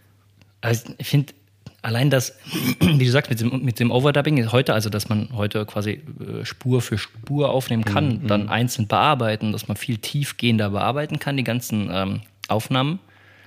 Also 0.62 0.94
ich 0.98 1.08
finde, 1.08 1.34
allein 1.82 2.10
das, 2.10 2.38
wie 2.80 3.06
du 3.06 3.12
sagst, 3.12 3.30
mit 3.30 3.40
dem, 3.40 3.64
mit 3.64 3.80
dem 3.80 3.92
Overdubbing 3.92 4.52
heute, 4.52 4.74
also 4.74 4.90
dass 4.90 5.08
man 5.08 5.30
heute 5.34 5.66
quasi 5.66 6.02
äh, 6.20 6.44
Spur 6.44 6.82
für 6.82 6.98
Spur 6.98 7.52
aufnehmen 7.52 7.86
kann, 7.86 8.24
mhm. 8.24 8.28
dann 8.28 8.44
mhm. 8.44 8.50
einzeln 8.50 8.88
bearbeiten, 8.88 9.52
dass 9.52 9.68
man 9.68 9.78
viel 9.78 9.98
tiefgehender 9.98 10.72
bearbeiten 10.72 11.20
kann, 11.20 11.38
die 11.38 11.44
ganzen 11.44 11.90
ähm, 11.92 12.22
Aufnahmen. 12.48 13.00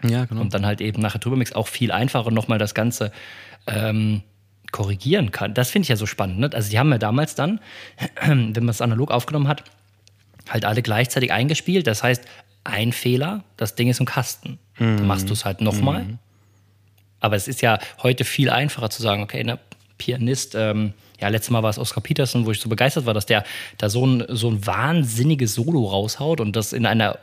Ja, 0.05 0.25
genau. 0.27 0.41
Und 0.41 0.55
dann 0.55 0.65
halt 0.65 0.81
eben 0.81 1.03
nachher 1.03 1.19
drüber 1.19 1.37
mix 1.37 1.53
auch 1.53 1.67
viel 1.67 1.91
einfacher 1.91 2.31
nochmal 2.31 2.59
das 2.59 2.75
Ganze 2.75 3.11
ähm, 3.67 4.23
korrigieren 4.71 5.33
kann. 5.33 5.55
Das 5.55 5.71
finde 5.71 5.85
ich 5.85 5.89
ja 5.89 5.97
so 5.97 6.07
spannend. 6.07 6.39
Ne? 6.39 6.51
Also 6.53 6.71
die 6.71 6.79
haben 6.79 6.91
ja 6.93 6.99
damals 6.99 7.35
dann, 7.35 7.61
wenn 8.25 8.53
man 8.53 8.69
es 8.69 8.81
analog 8.81 9.11
aufgenommen 9.11 9.49
hat, 9.49 9.65
halt 10.49 10.65
alle 10.65 10.83
gleichzeitig 10.83 11.33
eingespielt. 11.33 11.87
Das 11.87 12.03
heißt, 12.03 12.25
ein 12.69 12.93
Fehler, 12.93 13.45
das 13.57 13.75
Ding 13.75 13.89
ist 13.89 14.01
im 14.01 14.07
Kasten. 14.07 14.59
Mhm. 14.79 14.99
Dann 14.99 15.07
machst 15.07 15.29
du 15.29 15.33
es 15.33 15.45
halt 15.45 15.61
nochmal. 15.61 16.05
Mhm. 16.05 16.19
Aber 17.21 17.37
es 17.37 17.49
ist 17.49 17.63
ja 17.63 17.79
heute 18.03 18.25
viel 18.25 18.51
einfacher 18.51 18.91
zu 18.91 19.03
sagen, 19.03 19.23
okay, 19.23 19.43
ne, 19.43 19.59
Pianist, 19.97 20.55
ähm, 20.55 20.93
ja, 21.21 21.29
letztes 21.29 21.51
Mal 21.51 21.63
war 21.65 21.71
es 21.71 21.79
Oscar 21.79 22.01
Peterson, 22.01 22.47
wo 22.47 22.53
ich 22.53 22.61
so 22.61 22.69
begeistert 22.69 23.07
war, 23.07 23.15
dass 23.15 23.27
der 23.27 23.45
da 23.77 23.89
so 23.89 24.07
ein, 24.07 24.25
so 24.29 24.49
ein 24.49 24.65
wahnsinniges 24.65 25.55
Solo 25.55 25.87
raushaut 25.87 26.41
und 26.41 26.55
das 26.55 26.73
in 26.73 26.87
einer 26.87 27.19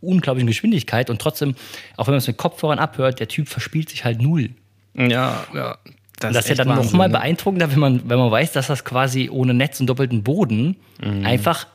unglaublichen 0.00 0.46
Geschwindigkeit 0.46 1.10
und 1.10 1.20
trotzdem, 1.20 1.54
auch 1.98 2.06
wenn 2.06 2.14
man 2.14 2.18
es 2.18 2.26
mit 2.26 2.38
Kopfhörern 2.38 2.78
abhört, 2.78 3.20
der 3.20 3.28
Typ 3.28 3.48
verspielt 3.48 3.90
sich 3.90 4.06
halt 4.06 4.22
null. 4.22 4.50
Ja, 4.94 5.44
ja. 5.54 5.76
Das, 6.18 6.34
das 6.34 6.44
ist 6.44 6.58
ja 6.58 6.64
dann 6.64 6.76
nochmal 6.76 7.08
ne? 7.08 7.12
beeindruckender, 7.14 7.70
wenn 7.72 7.78
man, 7.78 8.08
wenn 8.08 8.18
man 8.18 8.30
weiß, 8.30 8.52
dass 8.52 8.66
das 8.66 8.84
quasi 8.84 9.30
ohne 9.30 9.54
Netz 9.54 9.80
und 9.80 9.86
doppelten 9.86 10.22
Boden 10.22 10.76
mhm. 11.02 11.24
einfach 11.24 11.66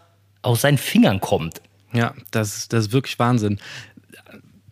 aus 0.44 0.62
seinen 0.62 0.78
Fingern 0.78 1.20
kommt. 1.20 1.62
Ja, 1.96 2.14
das, 2.32 2.68
das 2.68 2.88
ist 2.88 2.92
wirklich 2.92 3.18
Wahnsinn. 3.20 3.60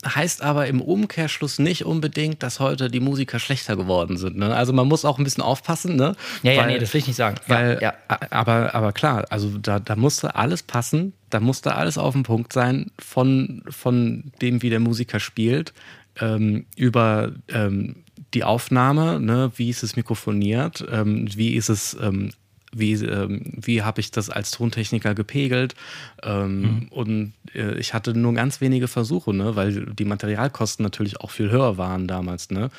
Heißt 0.05 0.41
aber 0.41 0.67
im 0.67 0.81
Umkehrschluss 0.81 1.59
nicht 1.59 1.85
unbedingt, 1.85 2.43
dass 2.43 2.59
heute 2.59 2.89
die 2.89 2.99
Musiker 2.99 3.39
schlechter 3.39 3.77
geworden 3.77 4.17
sind. 4.17 4.37
Ne? 4.37 4.53
Also 4.53 4.73
man 4.73 4.87
muss 4.87 5.05
auch 5.05 5.17
ein 5.17 5.23
bisschen 5.23 5.43
aufpassen. 5.43 5.95
Ne? 5.95 6.15
Ja, 6.41 6.51
ja, 6.51 6.61
weil, 6.61 6.73
nee, 6.73 6.79
das 6.79 6.93
will 6.93 6.99
ich 6.99 7.07
nicht 7.07 7.15
sagen. 7.15 7.37
Weil, 7.47 7.79
ja, 7.81 7.93
ja. 8.09 8.19
Aber, 8.29 8.75
aber 8.75 8.91
klar, 8.91 9.25
also 9.29 9.57
da, 9.57 9.79
da 9.79 9.95
musste 9.95 10.35
alles 10.35 10.61
passen, 10.61 11.13
da 11.29 11.39
musste 11.39 11.75
alles 11.75 11.97
auf 11.97 12.13
dem 12.13 12.23
Punkt 12.23 12.51
sein 12.51 12.91
von, 12.99 13.63
von 13.69 14.33
dem, 14.41 14.61
wie 14.61 14.69
der 14.69 14.81
Musiker 14.81 15.21
spielt, 15.21 15.73
ähm, 16.19 16.65
über 16.75 17.31
ähm, 17.47 18.03
die 18.33 18.43
Aufnahme, 18.43 19.19
ne? 19.19 19.51
wie 19.55 19.69
ist 19.69 19.83
es 19.83 19.95
mikrofoniert, 19.95 20.85
ähm, 20.91 21.27
wie 21.33 21.55
ist 21.55 21.69
es 21.69 21.97
ähm, 22.01 22.31
wie, 22.73 22.93
ähm, 22.93 23.41
wie 23.55 23.81
habe 23.81 24.01
ich 24.01 24.11
das 24.11 24.29
als 24.29 24.51
Tontechniker 24.51 25.15
gepegelt. 25.15 25.75
Ähm, 26.23 26.61
mhm. 26.61 26.87
Und 26.89 27.33
äh, 27.53 27.77
ich 27.77 27.93
hatte 27.93 28.13
nur 28.13 28.33
ganz 28.33 28.61
wenige 28.61 28.87
Versuche, 28.87 29.33
ne? 29.33 29.55
weil 29.55 29.85
die 29.85 30.05
Materialkosten 30.05 30.83
natürlich 30.83 31.19
auch 31.21 31.31
viel 31.31 31.49
höher 31.49 31.77
waren 31.77 32.07
damals. 32.07 32.49
Ne? 32.49 32.69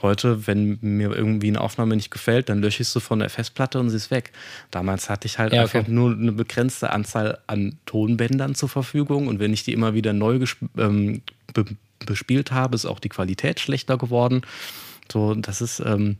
Heute, 0.00 0.46
wenn 0.46 0.78
mir 0.80 1.10
irgendwie 1.10 1.48
eine 1.48 1.60
Aufnahme 1.60 1.96
nicht 1.96 2.10
gefällt, 2.10 2.48
dann 2.48 2.60
lösche 2.60 2.82
ich 2.82 2.88
sie 2.88 3.00
von 3.00 3.18
der 3.18 3.30
Festplatte 3.30 3.80
und 3.80 3.90
sie 3.90 3.96
ist 3.96 4.10
weg. 4.10 4.32
Damals 4.70 5.10
hatte 5.10 5.26
ich 5.26 5.38
halt 5.38 5.52
ja, 5.52 5.62
einfach 5.62 5.88
nur 5.88 6.12
eine 6.12 6.32
begrenzte 6.32 6.90
Anzahl 6.90 7.38
an 7.48 7.78
Tonbändern 7.84 8.54
zur 8.54 8.68
Verfügung 8.68 9.26
und 9.26 9.40
wenn 9.40 9.52
ich 9.52 9.64
die 9.64 9.72
immer 9.72 9.94
wieder 9.94 10.12
neu 10.12 10.44
ähm, 10.76 11.22
be 11.52 11.64
bespielt 12.06 12.52
habe, 12.52 12.76
ist 12.76 12.86
auch 12.86 13.00
die 13.00 13.08
Qualität 13.08 13.58
schlechter 13.58 13.98
geworden. 13.98 14.42
So, 15.10 15.34
das 15.34 15.60
ist, 15.60 15.80
ähm, 15.80 16.16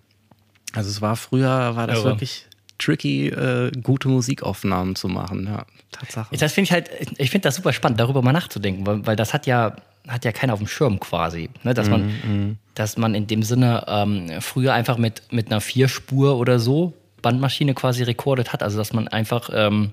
also 0.72 0.90
es 0.90 1.00
war 1.00 1.14
früher, 1.14 1.76
war 1.76 1.86
das 1.86 1.98
ja, 1.98 2.04
wirklich 2.04 2.48
tricky, 2.78 3.28
äh, 3.28 3.70
gute 3.82 4.08
Musikaufnahmen 4.08 4.96
zu 4.96 5.08
machen. 5.08 5.46
Ja, 5.46 5.66
Tatsache. 5.92 6.36
Das 6.36 6.52
finde 6.52 6.66
ich 6.66 6.72
halt, 6.72 6.90
ich 7.18 7.30
finde 7.30 7.48
das 7.48 7.56
super 7.56 7.72
spannend, 7.72 8.00
darüber 8.00 8.22
mal 8.22 8.32
nachzudenken, 8.32 8.86
weil, 8.86 9.06
weil 9.06 9.16
das 9.16 9.34
hat 9.34 9.46
ja, 9.46 9.76
hat 10.06 10.24
ja 10.24 10.32
keiner 10.32 10.54
auf 10.54 10.60
dem 10.60 10.68
Schirm 10.68 11.00
quasi. 11.00 11.50
Ne? 11.64 11.74
Dass, 11.74 11.88
man, 11.88 12.06
mm, 12.06 12.58
dass 12.74 12.96
man 12.96 13.14
in 13.14 13.26
dem 13.26 13.42
Sinne 13.42 13.84
ähm, 13.88 14.40
früher 14.40 14.72
einfach 14.74 14.96
mit, 14.96 15.22
mit 15.30 15.50
einer 15.50 15.60
Vierspur 15.60 16.36
oder 16.38 16.58
so 16.58 16.94
Bandmaschine 17.22 17.74
quasi 17.74 18.02
rekordet 18.02 18.52
hat. 18.52 18.62
Also 18.62 18.78
dass 18.78 18.92
man 18.92 19.08
einfach, 19.08 19.50
ähm, 19.52 19.92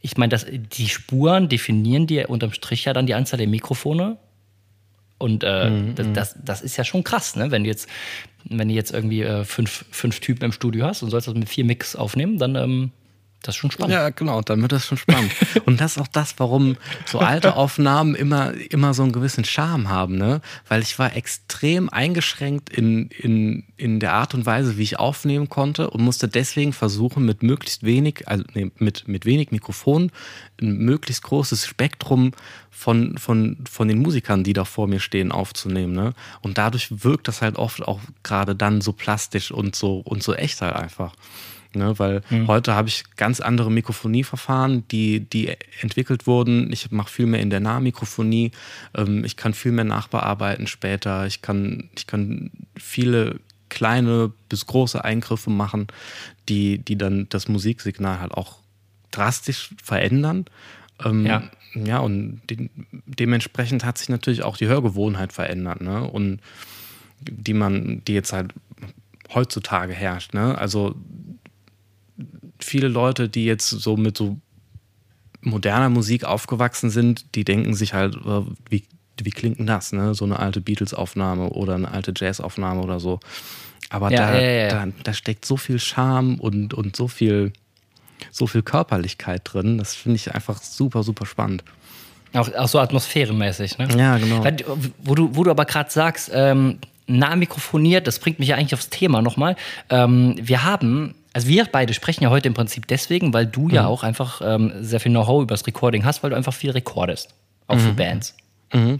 ich 0.00 0.16
meine, 0.16 0.36
die 0.36 0.88
Spuren 0.88 1.48
definieren 1.48 2.06
dir 2.06 2.30
unterm 2.30 2.52
Strich 2.52 2.84
ja 2.84 2.92
dann 2.92 3.06
die 3.06 3.14
Anzahl 3.14 3.38
der 3.38 3.48
Mikrofone. 3.48 4.16
Und 5.18 5.42
äh, 5.44 5.70
mm, 5.70 5.94
das, 5.96 6.12
das, 6.12 6.36
das, 6.44 6.62
ist 6.62 6.76
ja 6.76 6.84
schon 6.84 7.02
krass, 7.02 7.34
ne? 7.34 7.50
Wenn 7.50 7.64
du 7.64 7.68
jetzt 7.68 7.88
wenn 8.44 8.68
du 8.68 8.74
jetzt 8.74 8.92
irgendwie 8.92 9.22
äh, 9.22 9.44
fünf, 9.44 9.84
fünf 9.90 10.20
Typen 10.20 10.44
im 10.44 10.52
Studio 10.52 10.86
hast 10.86 11.02
und 11.02 11.10
sollst 11.10 11.26
das 11.28 11.34
mit 11.34 11.48
vier 11.48 11.64
Mix 11.64 11.96
aufnehmen, 11.96 12.38
dann 12.38 12.54
ähm, 12.56 12.92
Das 13.42 13.54
ist 13.54 13.60
schon 13.60 13.70
spannend. 13.70 13.92
Ja, 13.92 14.10
genau, 14.10 14.42
dann 14.42 14.60
wird 14.62 14.72
das 14.72 14.84
schon 14.84 14.98
spannend. 14.98 15.32
Und 15.64 15.80
das 15.80 15.92
ist 15.92 16.02
auch 16.02 16.08
das, 16.08 16.34
warum 16.38 16.76
so 17.06 17.20
alte 17.20 17.54
Aufnahmen 17.54 18.16
immer, 18.16 18.52
immer 18.52 18.94
so 18.94 19.04
einen 19.04 19.12
gewissen 19.12 19.44
Charme 19.44 19.88
haben, 19.88 20.16
ne? 20.16 20.40
Weil 20.66 20.82
ich 20.82 20.98
war 20.98 21.14
extrem 21.14 21.88
eingeschränkt 21.88 22.68
in, 22.70 23.08
in, 23.10 23.64
in 23.76 24.00
der 24.00 24.14
Art 24.14 24.34
und 24.34 24.44
Weise, 24.44 24.76
wie 24.76 24.82
ich 24.82 24.98
aufnehmen 24.98 25.48
konnte 25.48 25.88
und 25.90 26.02
musste 26.02 26.26
deswegen 26.26 26.72
versuchen, 26.72 27.24
mit 27.24 27.44
möglichst 27.44 27.84
wenig, 27.84 28.26
also 28.26 28.42
nee, 28.54 28.72
mit, 28.78 29.06
mit 29.06 29.24
wenig 29.24 29.52
Mikrofon 29.52 30.10
ein 30.60 30.78
möglichst 30.78 31.22
großes 31.22 31.64
Spektrum 31.64 32.32
von, 32.70 33.18
von, 33.18 33.56
von 33.70 33.88
den 33.88 33.98
Musikern, 34.00 34.42
die 34.42 34.52
da 34.52 34.64
vor 34.64 34.88
mir 34.88 35.00
stehen, 35.00 35.30
aufzunehmen. 35.30 35.92
Ne? 35.92 36.12
Und 36.40 36.58
dadurch 36.58 37.04
wirkt 37.04 37.28
das 37.28 37.40
halt 37.40 37.56
oft 37.56 37.82
auch 37.86 38.00
gerade 38.22 38.56
dann 38.56 38.80
so 38.80 38.92
plastisch 38.92 39.52
und 39.52 39.76
so 39.76 39.98
und 39.98 40.22
so 40.22 40.34
echt 40.34 40.60
halt 40.60 40.74
einfach. 40.74 41.12
Ne, 41.74 41.98
weil 41.98 42.22
mhm. 42.30 42.46
heute 42.48 42.74
habe 42.74 42.88
ich 42.88 43.04
ganz 43.16 43.40
andere 43.40 43.70
Mikrofonieverfahren, 43.70 44.88
die, 44.88 45.20
die 45.20 45.54
entwickelt 45.80 46.26
wurden. 46.26 46.72
Ich 46.72 46.90
mache 46.90 47.10
viel 47.10 47.26
mehr 47.26 47.40
in 47.40 47.50
der 47.50 47.60
Nahmikrofonie. 47.60 48.52
Ähm, 48.94 49.22
ich 49.22 49.36
kann 49.36 49.52
viel 49.52 49.72
mehr 49.72 49.84
nachbearbeiten 49.84 50.66
später. 50.66 51.26
Ich 51.26 51.42
kann, 51.42 51.90
ich 51.94 52.06
kann 52.06 52.50
viele 52.74 53.38
kleine 53.68 54.32
bis 54.48 54.66
große 54.66 55.04
Eingriffe 55.04 55.50
machen, 55.50 55.88
die, 56.48 56.78
die 56.78 56.96
dann 56.96 57.28
das 57.28 57.48
Musiksignal 57.48 58.20
halt 58.20 58.32
auch 58.32 58.60
drastisch 59.10 59.70
verändern. 59.82 60.46
Ähm, 61.04 61.26
ja. 61.26 61.42
ja, 61.74 61.98
und 61.98 62.40
de 62.48 62.70
dementsprechend 63.04 63.84
hat 63.84 63.98
sich 63.98 64.08
natürlich 64.08 64.42
auch 64.42 64.56
die 64.56 64.68
Hörgewohnheit 64.68 65.32
verändert, 65.32 65.80
ne? 65.80 66.02
Und 66.02 66.40
die 67.20 67.54
man, 67.54 68.02
die 68.06 68.14
jetzt 68.14 68.32
halt 68.32 68.54
heutzutage 69.34 69.92
herrscht, 69.92 70.34
ne? 70.34 70.56
Also 70.56 70.94
viele 72.58 72.88
Leute, 72.88 73.28
die 73.28 73.44
jetzt 73.44 73.68
so 73.68 73.96
mit 73.96 74.16
so 74.16 74.38
moderner 75.40 75.88
Musik 75.88 76.24
aufgewachsen 76.24 76.90
sind, 76.90 77.34
die 77.34 77.44
denken 77.44 77.74
sich 77.74 77.94
halt, 77.94 78.16
äh, 78.16 78.42
wie, 78.68 78.84
wie 79.22 79.30
klingt 79.30 79.58
denn 79.58 79.66
das, 79.66 79.92
ne? 79.92 80.14
So 80.14 80.24
eine 80.24 80.38
alte 80.38 80.60
Beatles-Aufnahme 80.60 81.50
oder 81.50 81.74
eine 81.74 81.90
alte 81.90 82.12
Jazz-Aufnahme 82.14 82.82
oder 82.82 83.00
so. 83.00 83.20
Aber 83.90 84.10
ja, 84.10 84.32
da, 84.32 84.40
ja, 84.40 84.50
ja. 84.50 84.68
Da, 84.68 84.92
da, 85.02 85.12
steckt 85.12 85.44
so 85.44 85.56
viel 85.56 85.78
Charme 85.78 86.38
und, 86.38 86.74
und 86.74 86.94
so 86.96 87.08
viel, 87.08 87.52
so 88.30 88.46
viel 88.46 88.62
Körperlichkeit 88.62 89.42
drin. 89.44 89.78
Das 89.78 89.94
finde 89.94 90.16
ich 90.16 90.34
einfach 90.34 90.60
super, 90.62 91.02
super 91.02 91.26
spannend. 91.26 91.64
Auch, 92.34 92.52
auch 92.54 92.68
so 92.68 92.78
atmosphärenmäßig, 92.78 93.78
ne? 93.78 93.88
Ja, 93.96 94.18
genau. 94.18 94.44
Wo, 94.98 95.14
du, 95.14 95.34
wo 95.34 95.44
du 95.44 95.50
aber 95.50 95.64
gerade 95.64 95.90
sagst, 95.90 96.30
ähm, 96.34 96.78
nah 97.06 97.34
mikrofoniert, 97.36 98.06
das 98.06 98.18
bringt 98.18 98.38
mich 98.38 98.48
ja 98.48 98.56
eigentlich 98.56 98.74
aufs 98.74 98.90
Thema 98.90 99.22
nochmal. 99.22 99.56
Ähm, 99.88 100.34
wir 100.38 100.64
haben 100.64 101.14
also 101.38 101.46
wir 101.46 101.66
beide 101.66 101.94
sprechen 101.94 102.24
ja 102.24 102.30
heute 102.30 102.48
im 102.48 102.54
Prinzip 102.54 102.88
deswegen, 102.88 103.32
weil 103.32 103.46
du 103.46 103.68
mhm. 103.68 103.70
ja 103.74 103.86
auch 103.86 104.02
einfach 104.02 104.40
ähm, 104.44 104.72
sehr 104.80 104.98
viel 104.98 105.12
Know-how 105.12 105.44
über 105.44 105.54
das 105.54 105.64
Recording 105.68 106.04
hast, 106.04 106.24
weil 106.24 106.30
du 106.30 106.36
einfach 106.36 106.52
viel 106.52 106.72
recordest, 106.72 107.32
auch 107.68 107.76
mhm. 107.76 107.80
für 107.80 107.92
Bands. 107.92 108.36
Mhm. 108.72 108.98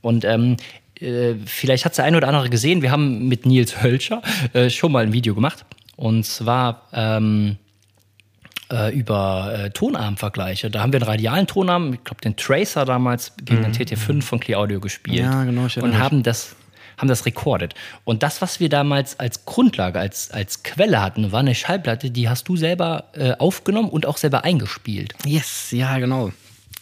Und 0.00 0.24
ähm, 0.24 0.56
äh, 0.98 1.34
vielleicht 1.44 1.84
hat 1.84 1.92
es 1.92 1.96
der 1.96 2.06
eine 2.06 2.16
oder 2.16 2.28
andere 2.28 2.48
gesehen, 2.48 2.80
wir 2.80 2.90
haben 2.90 3.28
mit 3.28 3.44
Nils 3.44 3.82
Hölscher 3.82 4.22
äh, 4.54 4.70
schon 4.70 4.92
mal 4.92 5.02
ein 5.02 5.12
Video 5.12 5.34
gemacht. 5.34 5.66
Und 5.96 6.24
zwar 6.24 6.84
ähm, 6.94 7.56
äh, 8.72 8.90
über 8.98 9.52
äh, 9.52 9.70
Tonarmvergleiche. 9.70 10.70
Da 10.70 10.80
haben 10.80 10.94
wir 10.94 11.02
einen 11.02 11.10
radialen 11.10 11.46
Tonarm, 11.46 11.92
ich 11.92 12.02
glaube 12.02 12.22
den 12.22 12.34
Tracer 12.36 12.86
damals 12.86 13.34
gegen 13.44 13.60
den 13.60 13.72
mhm. 13.72 13.76
TT5 13.76 14.22
von 14.22 14.40
Clear 14.40 14.58
Audio 14.58 14.80
gespielt. 14.80 15.18
Ja, 15.18 15.44
genau. 15.44 15.66
und 15.82 15.98
haben 15.98 16.22
das 16.22 16.56
haben 16.98 17.08
das 17.08 17.24
recorded. 17.24 17.74
Und 18.04 18.22
das, 18.22 18.42
was 18.42 18.60
wir 18.60 18.68
damals 18.68 19.18
als 19.18 19.44
Grundlage, 19.44 19.98
als, 19.98 20.30
als 20.30 20.62
Quelle 20.62 21.00
hatten, 21.00 21.32
war 21.32 21.40
eine 21.40 21.54
Schallplatte, 21.54 22.10
die 22.10 22.28
hast 22.28 22.48
du 22.48 22.56
selber 22.56 23.04
äh, 23.12 23.32
aufgenommen 23.38 23.88
und 23.88 24.06
auch 24.06 24.16
selber 24.16 24.44
eingespielt. 24.44 25.14
Yes, 25.24 25.68
ja, 25.70 25.98
genau. 25.98 26.32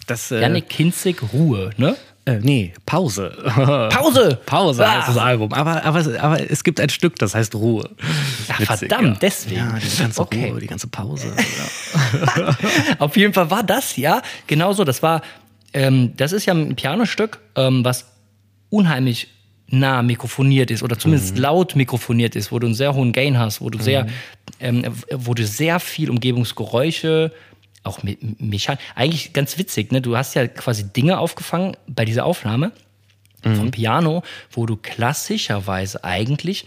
Das, 0.06 0.30
äh, 0.30 0.40
Janik 0.40 0.68
Kinzig, 0.68 1.22
Ruhe, 1.32 1.70
ne? 1.76 1.96
Äh, 2.26 2.40
nee, 2.40 2.74
Pause. 2.86 3.36
Pause! 3.90 4.40
Pause 4.46 4.84
ah. 4.84 4.98
heißt 4.98 5.08
das 5.08 5.16
Album. 5.16 5.52
Aber, 5.52 5.84
aber, 5.84 6.04
aber 6.20 6.50
es 6.50 6.64
gibt 6.64 6.80
ein 6.80 6.88
Stück, 6.88 7.16
das 7.20 7.36
heißt 7.36 7.54
Ruhe. 7.54 7.88
Ach, 8.48 8.60
verdammt, 8.62 9.06
ja. 9.06 9.16
deswegen. 9.20 9.56
Ja, 9.60 9.78
die 9.78 9.96
ganze 9.96 10.20
okay. 10.20 10.50
Ruhe, 10.50 10.60
die 10.60 10.66
ganze 10.66 10.88
Pause. 10.88 11.32
Ja. 12.16 12.56
Auf 12.98 13.16
jeden 13.16 13.32
Fall 13.32 13.50
war 13.50 13.62
das, 13.62 13.96
ja, 13.96 14.22
genauso. 14.46 14.84
Das 14.84 15.02
war, 15.02 15.22
ähm, 15.72 16.12
das 16.16 16.32
ist 16.32 16.46
ja 16.46 16.54
ein 16.54 16.76
Pianostück, 16.76 17.40
ähm, 17.56 17.84
was 17.84 18.06
unheimlich 18.70 19.28
nah 19.68 20.02
mikrofoniert 20.02 20.70
ist 20.70 20.82
oder 20.82 20.98
zumindest 20.98 21.34
mhm. 21.34 21.42
laut 21.42 21.76
mikrofoniert 21.76 22.36
ist, 22.36 22.52
wo 22.52 22.58
du 22.58 22.66
einen 22.66 22.74
sehr 22.74 22.94
hohen 22.94 23.12
Gain 23.12 23.38
hast, 23.38 23.60
wo 23.60 23.70
du 23.70 23.78
sehr, 23.78 24.04
mhm. 24.04 24.10
ähm, 24.60 24.84
wo 25.12 25.34
du 25.34 25.46
sehr 25.46 25.80
viel 25.80 26.10
Umgebungsgeräusche, 26.10 27.32
auch 27.82 28.00
Mechanik, 28.02 28.80
eigentlich 28.94 29.32
ganz 29.32 29.58
witzig, 29.58 29.92
ne? 29.92 30.00
Du 30.00 30.16
hast 30.16 30.34
ja 30.34 30.46
quasi 30.46 30.92
Dinge 30.92 31.18
aufgefangen 31.18 31.76
bei 31.86 32.04
dieser 32.04 32.24
Aufnahme 32.24 32.72
mhm. 33.44 33.56
vom 33.56 33.70
Piano, 33.70 34.22
wo 34.50 34.66
du 34.66 34.76
klassischerweise 34.76 36.02
eigentlich 36.04 36.64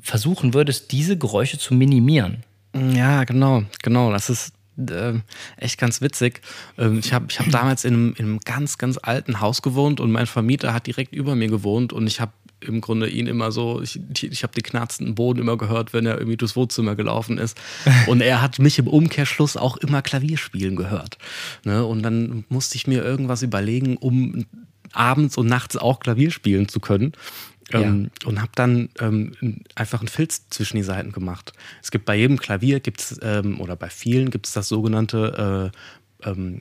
versuchen 0.00 0.54
würdest, 0.54 0.92
diese 0.92 1.18
Geräusche 1.18 1.58
zu 1.58 1.74
minimieren. 1.74 2.44
Ja, 2.74 3.24
genau, 3.24 3.64
genau. 3.82 4.10
Das 4.10 4.30
ist 4.30 4.54
äh, 4.78 5.14
echt 5.58 5.78
ganz 5.78 6.00
witzig. 6.00 6.40
Ähm, 6.78 7.00
ich 7.00 7.12
habe 7.12 7.26
ich 7.28 7.38
hab 7.38 7.50
damals 7.50 7.84
in 7.84 7.94
einem, 7.94 8.14
in 8.16 8.24
einem 8.24 8.40
ganz, 8.40 8.78
ganz 8.78 8.98
alten 9.02 9.40
Haus 9.40 9.62
gewohnt 9.62 10.00
und 10.00 10.10
mein 10.10 10.26
Vermieter 10.26 10.72
hat 10.72 10.86
direkt 10.86 11.14
über 11.14 11.34
mir 11.34 11.48
gewohnt 11.48 11.92
und 11.92 12.06
ich 12.06 12.20
habe 12.20 12.32
im 12.66 12.80
Grunde 12.80 13.08
ihn 13.08 13.26
immer 13.26 13.52
so, 13.52 13.80
ich, 13.82 14.00
ich 14.22 14.42
habe 14.42 14.54
den 14.54 14.62
knarzenden 14.62 15.14
Boden 15.14 15.40
immer 15.40 15.56
gehört, 15.56 15.92
wenn 15.92 16.06
er 16.06 16.18
irgendwie 16.18 16.36
durchs 16.36 16.56
Wohnzimmer 16.56 16.94
gelaufen 16.94 17.38
ist. 17.38 17.56
Und 18.06 18.20
er 18.20 18.42
hat 18.42 18.58
mich 18.58 18.78
im 18.78 18.86
Umkehrschluss 18.86 19.56
auch 19.56 19.76
immer 19.76 20.02
Klavier 20.02 20.38
spielen 20.38 20.76
gehört. 20.76 21.18
Ne? 21.64 21.84
Und 21.84 22.02
dann 22.02 22.44
musste 22.48 22.76
ich 22.76 22.86
mir 22.86 23.04
irgendwas 23.04 23.42
überlegen, 23.42 23.96
um 23.96 24.46
abends 24.92 25.38
und 25.38 25.46
nachts 25.46 25.76
auch 25.76 26.00
Klavier 26.00 26.30
spielen 26.30 26.68
zu 26.68 26.80
können. 26.80 27.12
Ähm, 27.72 28.10
ja. 28.22 28.28
Und 28.28 28.40
habe 28.40 28.52
dann 28.54 28.90
ähm, 28.98 29.32
einfach 29.74 30.00
einen 30.00 30.08
Filz 30.08 30.48
zwischen 30.50 30.76
die 30.76 30.82
Seiten 30.82 31.12
gemacht. 31.12 31.52
Es 31.82 31.90
gibt 31.90 32.04
bei 32.04 32.16
jedem 32.16 32.38
Klavier, 32.38 32.80
gibt's, 32.80 33.18
ähm, 33.22 33.60
oder 33.60 33.76
bei 33.76 33.88
vielen 33.88 34.30
gibt 34.30 34.46
es 34.46 34.52
das 34.52 34.68
sogenannte 34.68 35.72
äh, 36.22 36.28
ähm, 36.28 36.60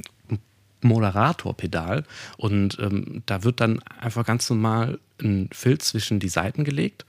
Moderatorpedal. 0.81 2.03
Und 2.37 2.77
ähm, 2.79 3.23
da 3.25 3.43
wird 3.43 3.59
dann 3.61 3.79
einfach 3.99 4.25
ganz 4.25 4.49
normal 4.49 4.99
ein 5.21 5.49
Filz 5.51 5.87
zwischen 5.89 6.19
die 6.19 6.29
Seiten 6.29 6.63
gelegt. 6.63 7.05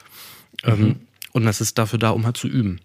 Ähm, 0.65 0.81
mhm. 0.81 0.97
und 1.33 1.45
das 1.45 1.61
ist 1.61 1.79
dafür 1.79 1.99
da, 1.99 2.11
um 2.11 2.25
halt 2.25 2.37
zu 2.37 2.47
üben. 2.47 2.81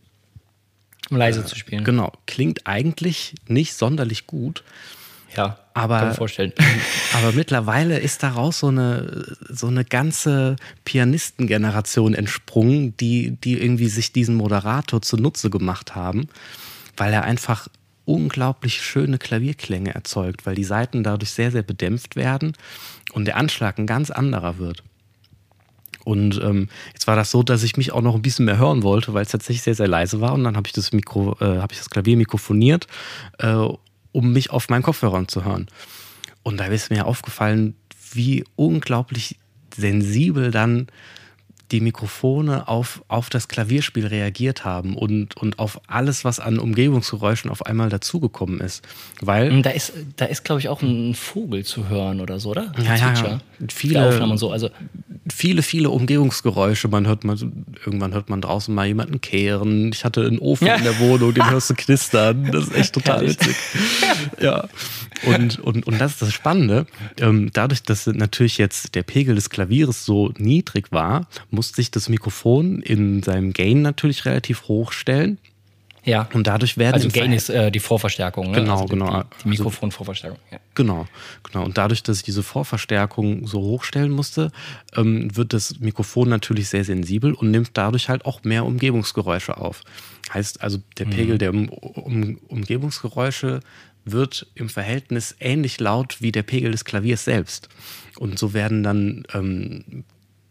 Um 1.10 1.18
leise 1.18 1.42
äh, 1.42 1.46
zu 1.46 1.56
spielen. 1.56 1.84
Genau. 1.84 2.12
Klingt 2.26 2.66
eigentlich 2.66 3.36
nicht 3.48 3.74
sonderlich 3.74 4.28
gut. 4.28 4.64
Ja, 5.36 5.60
aber, 5.74 6.00
kann 6.00 6.08
mir 6.10 6.14
vorstellen. 6.16 6.54
Aber 7.14 7.32
mittlerweile 7.34 8.00
ist 8.00 8.24
daraus 8.24 8.60
so 8.60 8.68
eine, 8.68 9.36
so 9.50 9.68
eine 9.68 9.84
ganze 9.84 10.56
Pianistengeneration 10.86 12.14
entsprungen, 12.14 12.96
die, 12.98 13.32
die 13.32 13.62
irgendwie 13.62 13.90
sich 13.90 14.14
diesen 14.14 14.36
Moderator 14.36 15.02
zunutze 15.02 15.50
gemacht 15.50 15.96
haben, 15.96 16.30
weil 16.96 17.14
er 17.14 17.24
einfach 17.24 17.68
unglaublich 18.06 18.82
schöne 18.82 19.18
Klavierklänge 19.18 19.94
erzeugt, 19.94 20.46
weil 20.46 20.56
die 20.56 20.64
Saiten 20.64 21.04
dadurch 21.04 21.32
sehr, 21.32 21.52
sehr 21.52 21.64
bedämpft 21.64 22.16
werden 22.16 22.54
und 23.12 23.26
der 23.26 23.36
Anschlag 23.36 23.78
ein 23.78 23.86
ganz 23.86 24.10
anderer 24.10 24.58
wird. 24.58 24.82
Und 26.08 26.42
ähm, 26.42 26.70
jetzt 26.94 27.06
war 27.06 27.18
das 27.18 27.32
so, 27.32 27.44
dass 27.44 27.64
ich 27.64 27.76
mich 27.76 27.92
auch 27.92 28.00
noch 28.00 28.16
ein 28.16 28.22
bisschen 28.22 28.46
mehr 28.46 28.58
hören 28.58 28.82
wollte, 28.82 29.14
weil 29.14 29.24
es 29.24 29.32
tatsächlich 29.32 29.64
sehr, 29.64 29.76
sehr 29.76 29.90
leise 29.90 30.22
war. 30.22 30.32
Und 30.36 30.46
dann 30.46 30.56
habe 30.56 30.66
ich 30.66 30.72
das 30.72 30.94
Mikro, 30.94 31.36
äh, 31.42 31.58
habe 31.58 31.74
ich 31.74 31.80
das 31.80 31.90
Klavier 31.90 32.16
mikrofoniert, 32.16 32.88
äh, 33.40 33.58
um 34.14 34.32
mich 34.32 34.50
auf 34.50 34.70
meinen 34.70 34.84
Kopfhörern 34.84 35.28
zu 35.28 35.44
hören. 35.44 35.68
Und 36.44 36.62
da 36.62 36.66
ist 36.68 36.92
mir 36.92 37.08
aufgefallen, 37.08 37.76
wie 38.14 38.46
unglaublich 38.56 39.38
sensibel 39.76 40.50
dann 40.50 40.88
die 41.72 41.82
Mikrofone 41.82 42.70
auf, 42.70 43.04
auf 43.10 43.30
das 43.30 43.50
Klavierspiel 43.50 44.08
reagiert 44.08 44.64
haben 44.64 44.96
und, 44.96 45.36
und 45.36 45.60
auf 45.60 45.82
alles, 45.88 46.24
was 46.24 46.40
an 46.40 46.60
Umgebungsgeräuschen 46.60 47.52
auf 47.52 47.66
einmal 47.66 47.90
dazugekommen 47.90 48.62
ist. 48.62 48.88
Weil 49.20 49.62
da 49.62 49.72
ist, 49.72 49.92
da 50.16 50.26
ist 50.26 50.46
glaube 50.46 50.62
ich, 50.62 50.70
auch 50.70 50.82
ein 50.82 51.14
Vogel 51.14 51.66
zu 51.66 51.90
hören 51.90 52.22
oder 52.22 52.40
so, 52.40 52.52
oder? 52.52 52.72
Ja, 52.78 52.96
ja, 52.96 53.14
ja. 53.14 53.40
Viele 53.68 54.08
Aufnahmen 54.08 54.32
und 54.32 54.38
so. 54.38 54.52
Also 54.52 54.70
viele, 55.34 55.62
viele 55.62 55.90
Umgebungsgeräusche. 55.90 56.88
Man 56.88 57.08
hört 57.08 57.24
mal, 57.24 57.38
irgendwann 57.86 58.14
hört 58.14 58.30
man 58.30 58.42
draußen 58.42 58.74
mal 58.74 58.88
jemanden 58.88 59.22
kehren. 59.22 59.92
Ich 59.94 60.06
hatte 60.06 60.26
einen 60.26 60.40
Ofen 60.40 60.68
ja. 60.68 60.76
in 60.76 60.84
der 60.84 61.00
Wohnung, 61.00 61.34
den 61.34 61.50
hörst 61.50 61.70
du 61.70 61.76
knistern. 61.76 62.50
Das 62.52 62.68
ist 62.68 62.76
echt 62.76 62.94
total 62.94 63.28
witzig. 63.28 63.56
ja. 64.42 64.68
Und, 65.26 65.60
und, 65.60 65.88
und 65.88 66.00
das 66.00 66.14
ist 66.14 66.22
das 66.22 66.34
Spannende. 66.34 66.86
Ähm, 67.20 67.50
dadurch, 67.54 67.84
dass 67.84 68.08
natürlich 68.08 68.58
jetzt 68.58 68.96
der 68.96 69.04
Pegel 69.04 69.36
des 69.36 69.50
Klaviers 69.50 70.06
so 70.06 70.34
niedrig 70.38 70.92
war, 70.92 71.28
musste 71.50 71.78
sich 71.78 71.92
das 71.92 72.10
Mikrofon 72.10 72.82
in 72.82 73.24
seinem 73.24 73.54
Gain 73.54 73.82
natürlich 73.82 74.26
relativ 74.26 74.68
hoch 74.68 74.92
stellen. 74.92 75.40
Ja. 76.08 76.28
Und 76.34 76.48
dadurch 76.48 76.78
werden. 76.78 76.96
Also 76.96 77.10
Gain 77.10 77.34
ist 77.34 77.50
äh, 77.50 77.70
die 77.70 77.82
Vorverstärkung, 77.82 78.52
ne? 78.52 78.62
Genau, 78.62 78.82
also 78.82 78.86
genau. 78.86 79.06
Die, 79.08 79.12
die 79.12 79.36
also 79.36 79.50
Mikrofonvorverstärkung. 79.50 80.40
Ja. 80.52 80.60
Genau, 80.74 81.06
genau. 81.44 81.66
Und 81.66 81.78
dadurch, 81.78 82.02
dass 82.02 82.18
ich 82.18 82.24
diese 82.24 82.44
Vorverstärkung 82.44 83.46
so 83.46 83.60
hochstellen 83.60 84.12
musste, 84.12 84.52
ähm, 84.96 85.36
wird 85.36 85.52
das 85.52 85.80
Mikrofon 85.80 86.30
natürlich 86.30 86.70
sehr 86.70 86.86
sensibel 86.86 87.34
und 87.34 87.52
nimmt 87.52 87.72
dadurch 87.74 88.08
halt 88.08 88.26
auch 88.26 88.44
mehr 88.46 88.66
Umgebungsgeräusche 88.66 89.58
auf. 89.58 89.84
Heißt 90.34 90.62
also, 90.62 90.80
der 90.98 91.06
Pegel 91.06 91.36
mhm. 91.36 91.40
der 91.40 91.50
um, 91.52 91.70
um, 91.70 92.38
Umgebungsgeräusche 92.48 93.60
wird 94.06 94.48
im 94.56 94.70
Verhältnis 94.70 95.36
ähnlich 95.42 95.78
laut 95.82 96.22
wie 96.22 96.32
der 96.32 96.44
Pegel 96.44 96.72
des 96.72 96.86
Klaviers 96.86 97.26
selbst. 97.26 97.68
Und 98.18 98.40
so 98.40 98.54
werden 98.54 98.82
dann 98.82 99.26
ähm, 99.34 100.06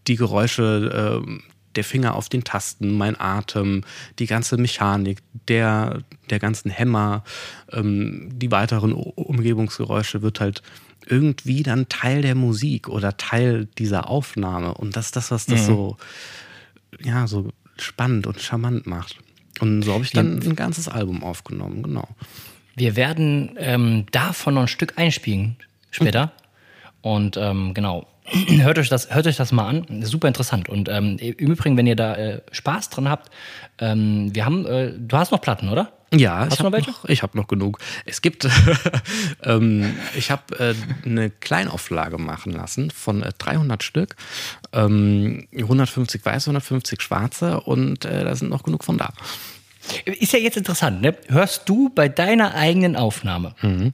die 0.06 0.16
Geräusche 0.16 1.24
äh, 1.24 1.55
der 1.76 1.84
Finger 1.84 2.14
auf 2.14 2.28
den 2.28 2.44
Tasten, 2.44 2.96
mein 2.96 3.18
Atem, 3.18 3.84
die 4.18 4.26
ganze 4.26 4.56
Mechanik, 4.56 5.18
der, 5.48 6.02
der 6.30 6.38
ganzen 6.38 6.70
Hämmer, 6.70 7.24
ähm, 7.72 8.30
die 8.32 8.50
weiteren 8.50 8.92
Umgebungsgeräusche 8.92 10.22
wird 10.22 10.40
halt 10.40 10.62
irgendwie 11.06 11.62
dann 11.62 11.88
Teil 11.88 12.22
der 12.22 12.34
Musik 12.34 12.88
oder 12.88 13.16
Teil 13.16 13.66
dieser 13.78 14.08
Aufnahme. 14.08 14.74
Und 14.74 14.96
das 14.96 15.06
ist 15.06 15.16
das, 15.16 15.30
was 15.30 15.46
das 15.46 15.62
mhm. 15.62 15.66
so, 15.66 15.96
ja, 17.02 17.26
so 17.26 17.50
spannend 17.78 18.26
und 18.26 18.40
charmant 18.40 18.86
macht. 18.86 19.18
Und 19.60 19.82
so 19.82 19.94
habe 19.94 20.04
ich 20.04 20.10
dann 20.10 20.42
ein 20.42 20.56
ganzes 20.56 20.88
Album 20.88 21.22
aufgenommen, 21.22 21.82
genau. 21.82 22.08
Wir 22.74 22.94
werden 22.94 23.56
ähm, 23.56 24.04
davon 24.12 24.54
noch 24.54 24.62
ein 24.62 24.68
Stück 24.68 24.98
einspielen 24.98 25.56
später. 25.90 26.26
Mhm. 26.26 26.30
Und 27.00 27.36
ähm, 27.36 27.72
genau, 27.72 28.06
hört 28.32 28.78
euch 28.78 28.88
das, 28.88 29.14
hört 29.14 29.26
euch 29.26 29.36
das 29.36 29.52
mal 29.52 29.68
an. 29.68 30.02
Super 30.02 30.28
interessant. 30.28 30.68
Und 30.68 30.88
ähm, 30.88 31.16
im 31.18 31.34
Übrigen, 31.34 31.76
wenn 31.76 31.86
ihr 31.86 31.96
da 31.96 32.14
äh, 32.14 32.40
Spaß 32.52 32.90
dran 32.90 33.08
habt, 33.08 33.30
ähm, 33.78 34.34
wir 34.34 34.44
haben, 34.44 34.66
äh, 34.66 34.92
du 34.96 35.16
hast 35.16 35.32
noch 35.32 35.40
Platten, 35.40 35.68
oder? 35.68 35.92
Ja, 36.14 36.38
Hast 36.38 36.54
ich 36.54 36.60
habe 36.60 36.80
noch, 36.80 37.04
ich 37.06 37.22
hab 37.22 37.34
noch 37.34 37.48
genug. 37.48 37.78
Es 38.04 38.22
gibt, 38.22 38.48
ähm, 39.42 39.96
ich 40.16 40.30
habe 40.30 40.58
äh, 40.58 40.74
eine 41.04 41.30
Kleinauflage 41.30 42.18
machen 42.18 42.52
lassen 42.52 42.90
von 42.90 43.22
äh, 43.22 43.32
300 43.36 43.82
Stück, 43.82 44.16
ähm, 44.72 45.48
150 45.52 46.24
weiße, 46.24 46.50
150 46.50 47.02
schwarze 47.02 47.60
und 47.60 48.04
äh, 48.04 48.24
da 48.24 48.36
sind 48.36 48.50
noch 48.50 48.62
genug 48.62 48.84
von 48.84 48.98
da. 48.98 49.12
Ist 50.04 50.32
ja 50.32 50.38
jetzt 50.38 50.56
interessant, 50.56 51.00
ne? 51.00 51.16
Hörst 51.28 51.68
du 51.68 51.90
bei 51.90 52.08
deiner 52.08 52.54
eigenen 52.54 52.96
Aufnahme 52.96 53.54
mhm 53.62 53.92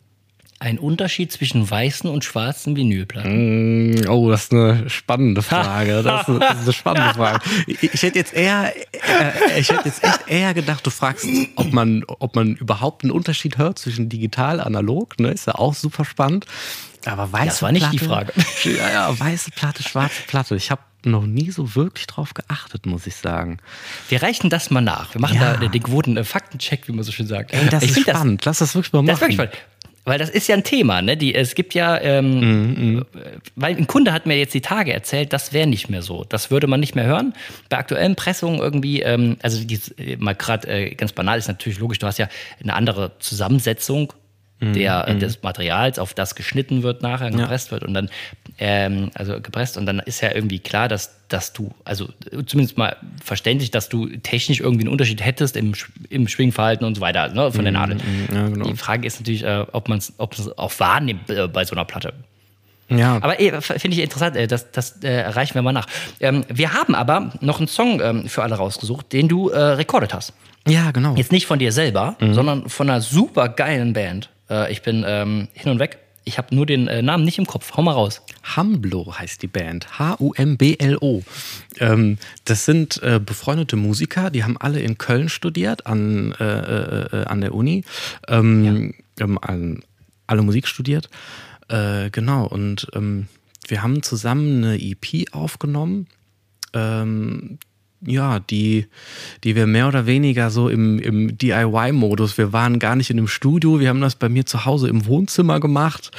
ein 0.62 0.78
Unterschied 0.78 1.32
zwischen 1.32 1.68
weißen 1.68 2.08
und 2.08 2.24
schwarzen 2.24 2.76
Vinylplatten? 2.76 3.94
Mm, 3.94 4.08
oh, 4.08 4.30
das 4.30 4.44
ist 4.44 4.52
eine 4.52 4.88
spannende 4.88 5.42
Frage. 5.42 6.02
Das 6.04 6.28
ist, 6.28 6.40
das 6.40 6.58
ist 6.58 6.62
eine 6.62 6.72
spannende 6.72 7.14
Frage. 7.14 7.40
Ich, 7.66 7.82
ich, 7.82 8.02
hätte 8.02 8.18
jetzt 8.18 8.32
eher, 8.32 8.72
äh, 8.76 9.58
ich 9.58 9.70
hätte 9.70 9.82
jetzt 9.86 10.04
echt 10.04 10.28
eher 10.28 10.54
gedacht, 10.54 10.86
du 10.86 10.90
fragst, 10.90 11.26
ob 11.56 11.72
man, 11.72 12.04
ob 12.06 12.36
man 12.36 12.54
überhaupt 12.54 13.02
einen 13.02 13.10
Unterschied 13.10 13.58
hört 13.58 13.80
zwischen 13.80 14.08
digital, 14.08 14.60
analog. 14.60 15.18
Ne? 15.18 15.30
Ist 15.32 15.48
ja 15.48 15.56
auch 15.56 15.74
super 15.74 16.04
spannend. 16.04 16.46
Aber 17.04 17.32
weiße 17.32 17.46
Das 17.46 17.62
war 17.62 17.72
nicht 17.72 17.82
Platte, 17.82 17.96
die 17.96 18.04
Frage. 18.04 18.32
Ja, 18.64 18.90
ja, 18.90 19.18
weiße 19.18 19.50
Platte, 19.50 19.82
schwarze 19.82 20.22
Platte. 20.28 20.54
Ich 20.54 20.70
habe 20.70 20.82
noch 21.04 21.26
nie 21.26 21.50
so 21.50 21.74
wirklich 21.74 22.06
drauf 22.06 22.34
geachtet, 22.34 22.86
muss 22.86 23.08
ich 23.08 23.16
sagen. 23.16 23.58
Wir 24.08 24.22
reichen 24.22 24.50
das 24.50 24.70
mal 24.70 24.80
nach. 24.80 25.12
Wir 25.12 25.20
machen 25.20 25.34
ja. 25.34 25.56
da 25.56 25.68
den 25.68 25.82
gewohnten 25.82 26.24
Faktencheck, 26.24 26.86
wie 26.86 26.92
man 26.92 27.02
so 27.02 27.10
schön 27.10 27.26
sagt. 27.26 27.52
Ey, 27.52 27.68
das 27.68 27.82
ich 27.82 27.96
ist 27.96 28.00
spannend. 28.02 28.42
Das, 28.42 28.46
Lass 28.46 28.58
das 28.58 28.74
wirklich 28.76 28.92
mal 28.92 29.02
machen. 29.02 29.06
Das 29.08 29.16
ist 29.16 29.22
wirklich 29.22 29.34
spannend. 29.34 29.71
Weil 30.04 30.18
das 30.18 30.30
ist 30.30 30.48
ja 30.48 30.56
ein 30.56 30.64
Thema, 30.64 31.00
ne? 31.00 31.16
Die, 31.16 31.32
es 31.32 31.54
gibt 31.54 31.74
ja, 31.74 32.00
ähm, 32.00 32.96
mm, 32.96 33.06
weil 33.54 33.76
ein 33.76 33.86
Kunde 33.86 34.12
hat 34.12 34.26
mir 34.26 34.36
jetzt 34.36 34.52
die 34.52 34.60
Tage 34.60 34.92
erzählt, 34.92 35.32
das 35.32 35.52
wäre 35.52 35.68
nicht 35.68 35.88
mehr 35.90 36.02
so. 36.02 36.24
Das 36.28 36.50
würde 36.50 36.66
man 36.66 36.80
nicht 36.80 36.96
mehr 36.96 37.04
hören. 37.04 37.34
Bei 37.68 37.78
aktuellen 37.78 38.16
Pressungen 38.16 38.58
irgendwie, 38.58 39.02
ähm, 39.02 39.36
also 39.42 39.62
die, 39.64 39.80
mal 40.18 40.34
gerade 40.34 40.66
äh, 40.68 40.94
ganz 40.96 41.12
banal 41.12 41.38
ist 41.38 41.46
natürlich 41.46 41.78
logisch, 41.78 42.00
du 42.00 42.06
hast 42.08 42.18
ja 42.18 42.28
eine 42.60 42.74
andere 42.74 43.12
Zusammensetzung 43.20 44.12
der, 44.62 45.08
äh, 45.08 45.14
mhm. 45.14 45.18
des 45.18 45.42
Materials, 45.42 45.98
auf 45.98 46.14
das 46.14 46.34
geschnitten 46.34 46.82
wird 46.82 47.02
nachher, 47.02 47.30
gepresst 47.30 47.68
ja. 47.68 47.72
wird 47.72 47.84
und 47.84 47.94
dann, 47.94 48.08
ähm, 48.58 49.10
also 49.14 49.40
gepresst 49.40 49.76
und 49.76 49.86
dann 49.86 49.98
ist 49.98 50.20
ja 50.20 50.32
irgendwie 50.34 50.60
klar, 50.60 50.88
dass, 50.88 51.18
dass 51.28 51.52
du, 51.52 51.72
also 51.84 52.08
zumindest 52.46 52.78
mal 52.78 52.96
verständlich, 53.22 53.70
dass 53.70 53.88
du 53.88 54.06
technisch 54.06 54.60
irgendwie 54.60 54.84
einen 54.84 54.92
Unterschied 54.92 55.24
hättest 55.24 55.56
im, 55.56 55.74
im 56.10 56.28
Schwingverhalten 56.28 56.86
und 56.86 56.94
so 56.94 57.00
weiter, 57.00 57.28
ne, 57.28 57.50
von 57.50 57.64
der 57.64 57.72
mhm, 57.72 57.78
Nadel. 57.78 57.96
Mhm, 57.96 58.34
ja, 58.34 58.48
genau. 58.48 58.64
Die 58.66 58.76
Frage 58.76 59.06
ist 59.06 59.20
natürlich, 59.20 59.44
äh, 59.44 59.64
ob 59.72 59.88
man 59.88 59.98
es 59.98 60.12
ob 60.18 60.36
auch 60.56 60.72
wahrnimmt 60.78 61.28
äh, 61.30 61.48
bei 61.48 61.64
so 61.64 61.74
einer 61.74 61.84
Platte. 61.84 62.14
Ja. 62.88 63.18
Aber 63.20 63.40
eh, 63.40 63.60
finde 63.60 63.96
ich 63.96 64.02
interessant, 64.02 64.36
äh, 64.36 64.46
das, 64.46 64.70
das 64.70 65.02
äh, 65.02 65.20
reichen 65.20 65.54
wir 65.54 65.62
mal 65.62 65.72
nach. 65.72 65.86
Ähm, 66.20 66.44
wir 66.48 66.72
haben 66.72 66.94
aber 66.94 67.32
noch 67.40 67.58
einen 67.58 67.68
Song 67.68 68.00
ähm, 68.00 68.28
für 68.28 68.42
alle 68.42 68.56
rausgesucht, 68.56 69.12
den 69.12 69.28
du 69.28 69.48
äh, 69.48 69.58
rekordet 69.58 70.14
hast. 70.14 70.32
Ja, 70.66 70.90
genau. 70.90 71.14
Jetzt 71.16 71.32
nicht 71.32 71.46
von 71.46 71.58
dir 71.58 71.72
selber, 71.72 72.16
mhm. 72.20 72.34
sondern 72.34 72.68
von 72.68 72.88
einer 72.88 73.00
super 73.00 73.48
geilen 73.48 73.92
Band. 73.92 74.28
Äh, 74.52 74.70
ich 74.70 74.82
bin 74.82 75.04
ähm, 75.06 75.48
hin 75.54 75.72
und 75.72 75.78
weg. 75.78 75.98
Ich 76.24 76.38
habe 76.38 76.54
nur 76.54 76.66
den 76.66 76.86
äh, 76.86 77.02
Namen 77.02 77.24
nicht 77.24 77.38
im 77.38 77.46
Kopf. 77.46 77.76
Hau 77.76 77.82
mal 77.82 77.92
raus. 77.92 78.22
Humblo 78.56 79.18
heißt 79.18 79.42
die 79.42 79.48
Band. 79.48 79.98
H-U-M-B-L-O. 79.98 81.22
Ähm, 81.80 82.18
das 82.44 82.64
sind 82.64 83.02
äh, 83.02 83.18
befreundete 83.18 83.74
Musiker, 83.76 84.30
die 84.30 84.44
haben 84.44 84.56
alle 84.56 84.80
in 84.80 84.98
Köln 84.98 85.28
studiert, 85.28 85.86
an, 85.86 86.32
äh, 86.38 86.44
äh, 86.44 87.22
äh 87.22 87.24
an 87.24 87.40
der 87.40 87.54
Uni. 87.54 87.84
Ähm, 88.28 88.94
ja. 89.18 89.26
an, 89.40 89.82
alle 90.26 90.42
Musik 90.42 90.68
studiert. 90.68 91.08
Genau, 91.68 92.46
und 92.46 92.88
ähm, 92.92 93.28
wir 93.66 93.82
haben 93.82 94.02
zusammen 94.02 94.62
eine 94.62 94.78
EP 94.78 95.32
aufgenommen. 95.32 96.06
Ähm, 96.74 97.58
ja, 98.04 98.40
die, 98.40 98.86
die 99.44 99.54
wir 99.54 99.66
mehr 99.66 99.88
oder 99.88 100.06
weniger 100.06 100.50
so 100.50 100.68
im, 100.68 100.98
im 100.98 101.38
DIY-Modus. 101.38 102.36
Wir 102.38 102.52
waren 102.52 102.78
gar 102.78 102.96
nicht 102.96 103.10
in 103.10 103.18
einem 103.18 103.28
Studio, 103.28 103.80
wir 103.80 103.88
haben 103.88 104.00
das 104.00 104.16
bei 104.16 104.28
mir 104.28 104.46
zu 104.46 104.64
Hause 104.64 104.88
im 104.88 105.06
Wohnzimmer 105.06 105.60
gemacht 105.60 106.10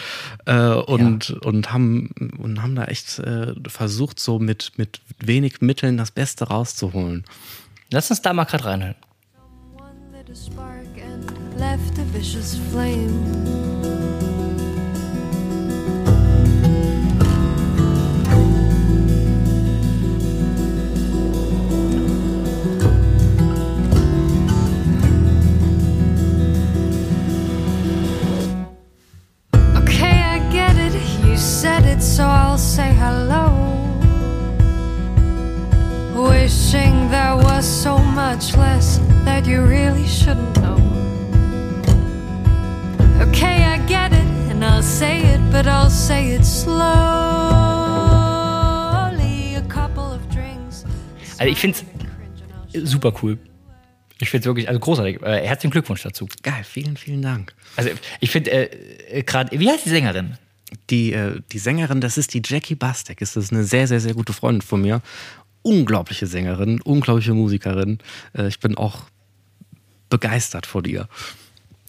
äh, 0.45 0.69
und, 0.69 1.29
ja. 1.29 1.35
und, 1.43 1.73
haben, 1.73 2.09
und 2.37 2.61
haben 2.61 2.75
da 2.75 2.85
echt 2.85 3.19
äh, 3.19 3.53
versucht, 3.67 4.19
so 4.19 4.39
mit, 4.39 4.71
mit 4.77 5.01
wenig 5.19 5.61
Mitteln 5.61 5.97
das 5.97 6.11
Beste 6.11 6.45
rauszuholen. 6.45 7.25
Lass 7.91 8.09
uns 8.09 8.21
da 8.21 8.33
mal 8.33 8.45
gerade 8.45 8.65
reinhören. 8.65 8.95
Left 11.55 11.99
a 11.99 12.03
vicious 12.11 12.57
flame. 12.71 13.82
So 32.01 32.23
I'll 32.23 32.57
say 32.57 32.93
hello. 32.93 33.51
Wishing 36.15 37.09
there 37.09 37.35
was 37.35 37.65
so 37.65 37.97
much 37.97 38.55
less 38.55 38.99
that 39.25 39.45
you 39.45 39.61
really 39.61 40.07
shouldn't 40.07 40.55
know. 40.61 40.77
Okay, 43.21 43.63
I 43.63 43.77
get 43.87 44.13
it, 44.13 44.25
and 44.49 44.63
I'll 44.63 44.81
say 44.81 45.21
it, 45.21 45.41
but 45.51 45.67
I'll 45.67 45.89
say 45.89 46.31
it 46.31 46.45
slowly. 46.45 46.75
A 49.55 49.61
couple 49.67 50.13
of 50.13 50.21
drinks. 50.29 50.85
Also 51.37 51.51
ich 51.51 51.59
find's 51.59 51.83
super 52.73 53.11
cool. 53.21 53.37
Ich 54.19 54.29
finde 54.29 54.43
es 54.43 54.45
wirklich, 54.45 54.67
also 54.67 54.79
großartig. 54.79 55.21
Äh, 55.21 55.45
herzlichen 55.45 55.71
Glückwunsch 55.71 56.03
dazu. 56.03 56.27
Geil, 56.43 56.63
vielen, 56.63 56.95
vielen 56.95 57.21
Dank. 57.21 57.53
Also 57.75 57.89
ich 58.21 58.31
finde 58.31 58.51
äh, 58.51 59.23
gerade, 59.23 59.59
wie 59.59 59.69
heißt 59.69 59.85
die 59.85 59.89
Sängerin? 59.89 60.37
Die, 60.89 61.13
äh, 61.13 61.41
die 61.51 61.59
Sängerin, 61.59 62.01
das 62.01 62.17
ist 62.17 62.33
die 62.33 62.41
Jackie 62.43 62.75
Bastek. 62.75 63.19
Das 63.19 63.35
ist 63.35 63.51
eine 63.51 63.63
sehr, 63.63 63.87
sehr, 63.87 63.99
sehr 63.99 64.13
gute 64.13 64.33
Freundin 64.33 64.61
von 64.61 64.81
mir. 64.81 65.01
Unglaubliche 65.61 66.27
Sängerin, 66.27 66.81
unglaubliche 66.81 67.33
Musikerin. 67.33 67.99
Äh, 68.37 68.47
ich 68.47 68.59
bin 68.59 68.77
auch 68.77 69.03
begeistert 70.09 70.65
vor 70.65 70.83
dir. 70.83 71.07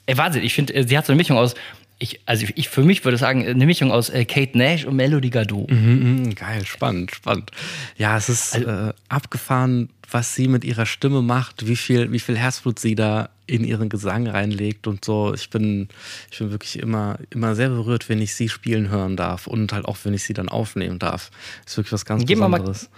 Ey, 0.06 0.16
Wahnsinn, 0.16 0.42
ich 0.42 0.54
finde, 0.54 0.74
äh, 0.74 0.86
sie 0.86 0.96
hat 0.96 1.06
so 1.06 1.12
eine 1.12 1.18
Mischung 1.18 1.36
aus 1.36 1.54
ich, 1.98 2.20
also 2.26 2.46
ich 2.54 2.68
für 2.68 2.83
mich 2.83 3.04
würde 3.04 3.18
sagen, 3.18 3.46
eine 3.46 3.66
Mischung 3.66 3.92
aus 3.92 4.11
äh, 4.11 4.24
Kate 4.24 4.59
Nash 4.59 4.85
und 4.85 4.96
Melody 4.96 5.30
Gardot. 5.30 5.70
Mhm, 5.70 6.22
mh, 6.22 6.35
geil, 6.35 6.66
spannend, 6.66 7.14
spannend. 7.14 7.50
Ja, 7.96 8.16
es 8.16 8.28
ist 8.28 8.54
also, 8.54 8.68
äh, 8.68 8.92
abgefahren, 9.09 9.88
was 10.11 10.35
sie 10.35 10.48
mit 10.48 10.64
ihrer 10.64 10.87
Stimme 10.87 11.22
macht, 11.22 11.66
wie 11.66 11.76
viel, 11.76 12.12
wie 12.12 12.20
viel 12.20 12.37
Herzblut 12.37 12.78
sie 12.78 12.94
da 12.94 13.30
in 13.46 13.64
ihren 13.64 13.88
Gesang 13.88 14.26
reinlegt 14.26 14.87
und 14.87 15.04
so. 15.04 15.35
Ich 15.35 15.50
bin, 15.50 15.88
ich 16.30 16.38
bin 16.38 16.50
wirklich 16.50 16.78
immer, 16.78 17.18
immer 17.30 17.54
sehr 17.54 17.68
berührt, 17.68 18.09
wenn 18.09 18.20
ich 18.20 18.35
sie 18.35 18.48
spielen 18.48 18.88
hören 18.88 19.16
darf 19.16 19.46
und 19.46 19.72
halt 19.72 19.85
auch, 19.85 19.98
wenn 20.04 20.14
ich 20.14 20.24
sie 20.24 20.33
dann 20.33 20.48
aufnehmen 20.48 20.98
darf. 20.98 21.30
Das 21.64 21.72
ist 21.72 21.76
wirklich 21.78 21.92
was 21.92 22.04
ganz 22.04 22.24
gehen 22.24 22.38
Besonderes. 22.38 22.90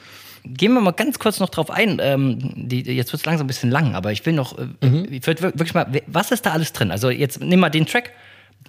Wir 0.42 0.50
mal, 0.50 0.56
gehen 0.56 0.72
wir 0.74 0.80
mal 0.80 0.92
ganz 0.92 1.18
kurz 1.18 1.40
noch 1.40 1.48
drauf 1.48 1.70
ein. 1.70 1.98
Ähm, 2.00 2.68
die, 2.68 2.82
jetzt 2.82 3.12
wird 3.12 3.20
es 3.20 3.26
langsam 3.26 3.44
ein 3.44 3.48
bisschen 3.48 3.70
lang, 3.70 3.94
aber 3.94 4.12
ich 4.12 4.24
will 4.24 4.34
noch, 4.34 4.56
äh, 4.58 4.86
mhm. 4.86 5.06
ich 5.10 5.26
würde 5.26 5.42
wirklich 5.42 5.74
mal, 5.74 5.86
was 6.06 6.30
ist 6.30 6.46
da 6.46 6.52
alles 6.52 6.72
drin? 6.72 6.90
Also 6.90 7.10
jetzt 7.10 7.40
nimm 7.40 7.60
mal 7.60 7.70
den 7.70 7.86
Track. 7.86 8.12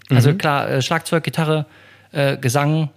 Also 0.10 0.32
mhm. 0.32 0.38
klar, 0.38 0.69
äh, 0.69 0.82
Schlagzeug, 0.82 1.23
Gitarre, 1.23 1.65
äh, 2.12 2.38
Gesang, 2.38 2.89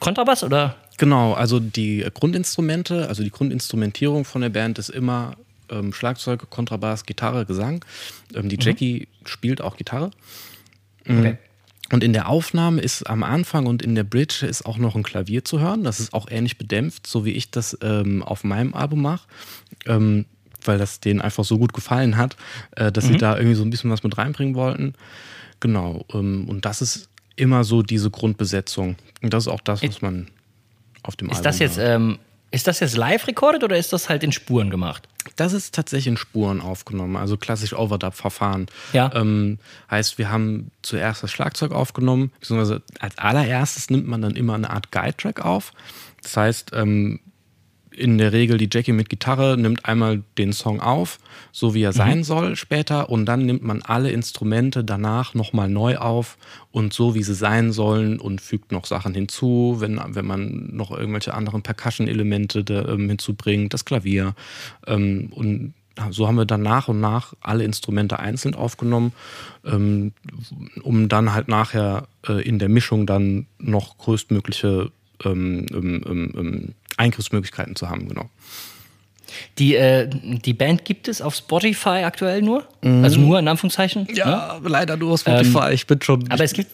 Kontrabass 0.00 0.44
oder? 0.44 0.76
Genau, 0.98 1.32
also 1.32 1.58
die 1.58 2.04
Grundinstrumente, 2.12 3.08
also 3.08 3.22
die 3.22 3.30
Grundinstrumentierung 3.30 4.24
von 4.24 4.42
der 4.42 4.50
Band 4.50 4.78
ist 4.78 4.90
immer 4.90 5.36
ähm, 5.70 5.92
Schlagzeug, 5.92 6.50
Kontrabass, 6.50 7.06
Gitarre, 7.06 7.46
Gesang. 7.46 7.84
Ähm, 8.34 8.48
die 8.48 8.58
Jackie 8.60 9.08
mhm. 9.08 9.26
spielt 9.26 9.60
auch 9.60 9.76
Gitarre. 9.76 10.10
Mhm. 11.06 11.18
Okay. 11.18 11.38
Und 11.90 12.02
in 12.02 12.14
der 12.14 12.28
Aufnahme 12.28 12.80
ist 12.80 13.08
am 13.08 13.22
Anfang 13.22 13.66
und 13.66 13.82
in 13.82 13.94
der 13.94 14.04
Bridge 14.04 14.46
ist 14.46 14.64
auch 14.64 14.78
noch 14.78 14.94
ein 14.94 15.02
Klavier 15.02 15.44
zu 15.44 15.60
hören. 15.60 15.84
Das 15.84 16.00
ist 16.00 16.14
auch 16.14 16.26
ähnlich 16.30 16.56
bedämpft, 16.56 17.06
so 17.06 17.26
wie 17.26 17.32
ich 17.32 17.50
das 17.50 17.76
ähm, 17.82 18.22
auf 18.22 18.44
meinem 18.44 18.72
Album 18.72 19.02
mache. 19.02 19.26
Ähm, 19.86 20.24
weil 20.64 20.78
das 20.78 21.00
denen 21.00 21.20
einfach 21.20 21.44
so 21.44 21.58
gut 21.58 21.72
gefallen 21.72 22.16
hat, 22.16 22.36
äh, 22.76 22.92
dass 22.92 23.06
mhm. 23.06 23.12
sie 23.12 23.16
da 23.18 23.36
irgendwie 23.36 23.56
so 23.56 23.64
ein 23.64 23.70
bisschen 23.70 23.90
was 23.90 24.02
mit 24.02 24.16
reinbringen 24.16 24.54
wollten. 24.54 24.94
Genau. 25.62 26.04
Ähm, 26.12 26.48
und 26.48 26.64
das 26.64 26.82
ist 26.82 27.08
immer 27.36 27.62
so 27.62 27.82
diese 27.82 28.10
Grundbesetzung. 28.10 28.96
Und 29.22 29.32
das 29.32 29.44
ist 29.44 29.48
auch 29.48 29.60
das, 29.60 29.80
was 29.82 30.02
man 30.02 30.26
auf 31.04 31.14
dem 31.14 31.28
ist 31.28 31.36
Album 31.36 31.44
das 31.44 31.58
jetzt 31.60 31.78
ähm, 31.78 32.18
Ist 32.50 32.66
das 32.66 32.80
jetzt 32.80 32.96
live 32.96 33.28
recorded 33.28 33.62
oder 33.62 33.78
ist 33.78 33.92
das 33.92 34.08
halt 34.08 34.24
in 34.24 34.32
Spuren 34.32 34.70
gemacht? 34.70 35.08
Das 35.36 35.52
ist 35.52 35.72
tatsächlich 35.72 36.08
in 36.08 36.16
Spuren 36.16 36.60
aufgenommen, 36.60 37.16
also 37.16 37.36
klassisch 37.36 37.74
Overdub-Verfahren. 37.74 38.66
Ja. 38.92 39.12
Ähm, 39.14 39.58
heißt, 39.88 40.18
wir 40.18 40.30
haben 40.30 40.72
zuerst 40.82 41.22
das 41.22 41.30
Schlagzeug 41.30 41.70
aufgenommen, 41.70 42.32
beziehungsweise 42.40 42.82
als 42.98 43.16
allererstes 43.18 43.88
nimmt 43.88 44.08
man 44.08 44.20
dann 44.20 44.34
immer 44.34 44.54
eine 44.54 44.70
Art 44.70 44.90
Guide-Track 44.90 45.44
auf. 45.44 45.72
Das 46.22 46.36
heißt, 46.36 46.72
ähm, 46.74 47.20
in 47.94 48.18
der 48.18 48.32
Regel 48.32 48.58
die 48.58 48.68
Jackie 48.70 48.92
mit 48.92 49.08
Gitarre 49.08 49.56
nimmt 49.56 49.84
einmal 49.84 50.22
den 50.38 50.52
Song 50.52 50.80
auf, 50.80 51.18
so 51.52 51.74
wie 51.74 51.82
er 51.82 51.90
mhm. 51.90 51.96
sein 51.96 52.24
soll 52.24 52.56
später, 52.56 53.10
und 53.10 53.26
dann 53.26 53.46
nimmt 53.46 53.62
man 53.62 53.82
alle 53.82 54.10
Instrumente 54.10 54.84
danach 54.84 55.34
nochmal 55.34 55.68
neu 55.68 55.96
auf 55.98 56.38
und 56.70 56.92
so 56.92 57.14
wie 57.14 57.22
sie 57.22 57.34
sein 57.34 57.72
sollen 57.72 58.18
und 58.18 58.40
fügt 58.40 58.72
noch 58.72 58.86
Sachen 58.86 59.14
hinzu, 59.14 59.76
wenn, 59.78 60.00
wenn 60.08 60.26
man 60.26 60.74
noch 60.74 60.90
irgendwelche 60.90 61.34
anderen 61.34 61.62
Percussion-Elemente 61.62 62.64
ähm, 62.88 63.08
hinzubringt, 63.08 63.74
das 63.74 63.84
Klavier. 63.84 64.34
Ähm, 64.86 65.30
und 65.34 65.74
so 66.10 66.26
haben 66.26 66.36
wir 66.36 66.46
dann 66.46 66.62
nach 66.62 66.88
und 66.88 67.00
nach 67.00 67.34
alle 67.40 67.64
Instrumente 67.64 68.18
einzeln 68.18 68.54
aufgenommen, 68.54 69.12
ähm, 69.64 70.12
um 70.82 71.08
dann 71.08 71.34
halt 71.34 71.48
nachher 71.48 72.08
äh, 72.26 72.42
in 72.42 72.58
der 72.58 72.68
Mischung 72.68 73.06
dann 73.06 73.46
noch 73.58 73.98
größtmögliche 73.98 74.90
ähm, 75.24 75.66
ähm, 75.72 76.02
ähm, 76.06 76.32
ähm 76.36 76.74
Eingriffsmöglichkeiten 76.96 77.76
zu 77.76 77.88
haben, 77.88 78.08
genau. 78.08 78.28
Die, 79.58 79.76
äh, 79.76 80.08
die 80.08 80.52
Band 80.52 80.84
gibt 80.84 81.08
es 81.08 81.22
auf 81.22 81.34
Spotify 81.34 82.04
aktuell 82.04 82.42
nur? 82.42 82.66
Mhm. 82.82 83.04
Also 83.04 83.18
nur 83.18 83.38
in 83.38 83.48
Anführungszeichen? 83.48 84.06
Ja? 84.14 84.60
Ne? 84.62 84.68
leider 84.68 84.96
nur 84.96 85.12
auf 85.12 85.20
Spotify. 85.20 85.68
Ähm, 85.68 85.72
ich 85.72 85.86
bin 85.86 86.02
schon. 86.02 86.30
Aber 86.30 86.44
es 86.44 86.52
gibt 86.52 86.70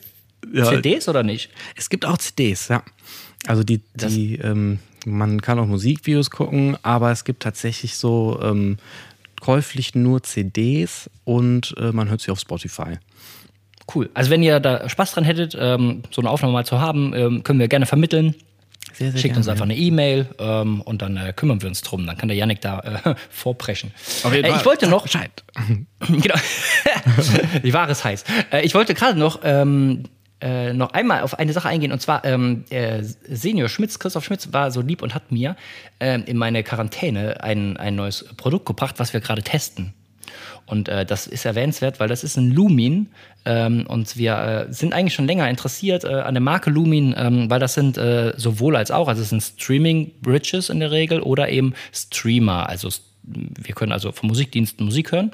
ja, 0.52 0.64
CDs 0.64 1.08
oder 1.08 1.22
nicht? 1.22 1.50
Es 1.76 1.88
gibt 1.88 2.04
auch 2.04 2.18
CDs, 2.18 2.68
ja. 2.68 2.82
Also 3.46 3.62
die, 3.62 3.80
die 3.94 4.36
ähm, 4.36 4.80
man 5.06 5.40
kann 5.40 5.58
auch 5.58 5.66
Musikvideos 5.66 6.30
gucken, 6.30 6.76
aber 6.82 7.10
es 7.12 7.24
gibt 7.24 7.42
tatsächlich 7.42 7.96
so 7.96 8.40
ähm, 8.42 8.78
käuflich 9.40 9.94
nur 9.94 10.22
CDs 10.22 11.10
und 11.24 11.74
äh, 11.78 11.92
man 11.92 12.08
hört 12.08 12.20
sie 12.20 12.30
auf 12.30 12.40
Spotify. 12.40 12.98
Cool. 13.94 14.10
Also 14.12 14.30
wenn 14.30 14.42
ihr 14.42 14.60
da 14.60 14.88
Spaß 14.88 15.12
dran 15.12 15.24
hättet, 15.24 15.56
ähm, 15.58 16.02
so 16.10 16.20
eine 16.20 16.30
Aufnahme 16.30 16.52
mal 16.52 16.66
zu 16.66 16.80
haben, 16.80 17.14
ähm, 17.14 17.42
können 17.42 17.58
wir 17.58 17.68
gerne 17.68 17.86
vermitteln. 17.86 18.34
Sehr, 18.98 19.12
sehr 19.12 19.20
Schickt 19.20 19.34
gerne, 19.34 19.38
uns 19.38 19.48
einfach 19.48 19.64
eine 19.64 19.76
E-Mail 19.76 20.26
ähm, 20.40 20.80
und 20.80 21.02
dann 21.02 21.16
äh, 21.16 21.32
kümmern 21.32 21.62
wir 21.62 21.68
uns 21.68 21.82
drum. 21.82 22.04
Dann 22.04 22.16
kann 22.16 22.26
der 22.26 22.36
Yannick 22.36 22.60
da 22.60 22.80
äh, 22.80 23.14
vorpreschen. 23.30 23.92
Äh, 24.24 24.40
ich 24.40 24.64
wollte 24.64 24.88
noch. 24.88 25.04
Bescheid. 25.04 25.30
genau. 26.00 26.34
Die 27.62 27.72
Ware 27.72 27.92
ist 27.92 28.02
heiß. 28.02 28.24
Äh, 28.50 28.62
ich 28.62 28.74
wollte 28.74 28.94
gerade 28.94 29.16
noch. 29.16 29.40
Ähm, 29.44 30.02
äh, 30.40 30.72
noch 30.72 30.92
einmal 30.92 31.22
auf 31.22 31.36
eine 31.36 31.52
Sache 31.52 31.68
eingehen 31.68 31.90
und 31.90 32.00
zwar 32.00 32.24
ähm, 32.24 32.64
Senior 33.28 33.68
Schmitz, 33.68 33.98
Christoph 33.98 34.24
Schmitz 34.24 34.52
war 34.52 34.70
so 34.70 34.80
lieb 34.80 35.02
und 35.02 35.12
hat 35.12 35.32
mir 35.32 35.56
ähm, 35.98 36.22
in 36.26 36.36
meine 36.36 36.62
Quarantäne 36.62 37.42
ein, 37.42 37.76
ein 37.76 37.96
neues 37.96 38.24
Produkt 38.36 38.64
gebracht, 38.66 38.94
was 38.98 39.12
wir 39.12 39.20
gerade 39.20 39.42
testen. 39.42 39.94
Und 40.68 40.88
äh, 40.88 41.06
das 41.06 41.26
ist 41.26 41.44
erwähnenswert, 41.44 41.98
weil 41.98 42.08
das 42.08 42.24
ist 42.24 42.36
ein 42.36 42.50
Lumin 42.50 43.08
ähm, 43.44 43.86
und 43.88 44.16
wir 44.16 44.66
äh, 44.68 44.72
sind 44.72 44.92
eigentlich 44.92 45.14
schon 45.14 45.26
länger 45.26 45.48
interessiert 45.48 46.04
äh, 46.04 46.08
an 46.08 46.34
der 46.34 46.42
Marke 46.42 46.70
Lumin, 46.70 47.14
ähm, 47.16 47.48
weil 47.48 47.58
das 47.58 47.74
sind 47.74 47.96
äh, 47.96 48.34
sowohl 48.36 48.76
als 48.76 48.90
auch, 48.90 49.08
also 49.08 49.22
es 49.22 49.30
sind 49.30 49.42
Streaming-Bridges 49.42 50.68
in 50.68 50.80
der 50.80 50.90
Regel 50.90 51.20
oder 51.20 51.48
eben 51.48 51.74
Streamer. 51.92 52.68
Also 52.68 52.90
wir 53.22 53.74
können 53.74 53.92
also 53.92 54.12
von 54.12 54.28
Musikdiensten 54.28 54.84
Musik 54.84 55.12
hören 55.12 55.32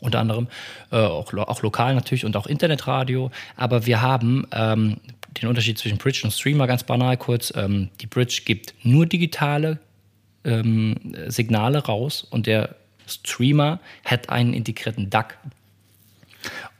unter 0.00 0.18
anderem, 0.18 0.48
äh, 0.90 0.96
auch, 0.96 1.32
auch 1.34 1.62
lokal 1.62 1.94
natürlich 1.94 2.24
und 2.24 2.36
auch 2.36 2.46
Internetradio. 2.46 3.30
Aber 3.56 3.86
wir 3.86 4.00
haben 4.00 4.46
ähm, 4.52 4.96
den 5.40 5.48
Unterschied 5.48 5.78
zwischen 5.78 5.98
Bridge 5.98 6.22
und 6.24 6.30
Streamer 6.30 6.66
ganz 6.66 6.84
banal 6.84 7.16
kurz. 7.16 7.52
Ähm, 7.54 7.90
die 8.00 8.06
Bridge 8.06 8.42
gibt 8.44 8.74
nur 8.82 9.06
digitale 9.06 9.78
ähm, 10.44 10.96
Signale 11.28 11.84
raus 11.84 12.26
und 12.30 12.46
der 12.46 12.76
Streamer 13.06 13.80
hat 14.04 14.28
einen 14.30 14.54
integrierten 14.54 15.10
DAC. 15.10 15.38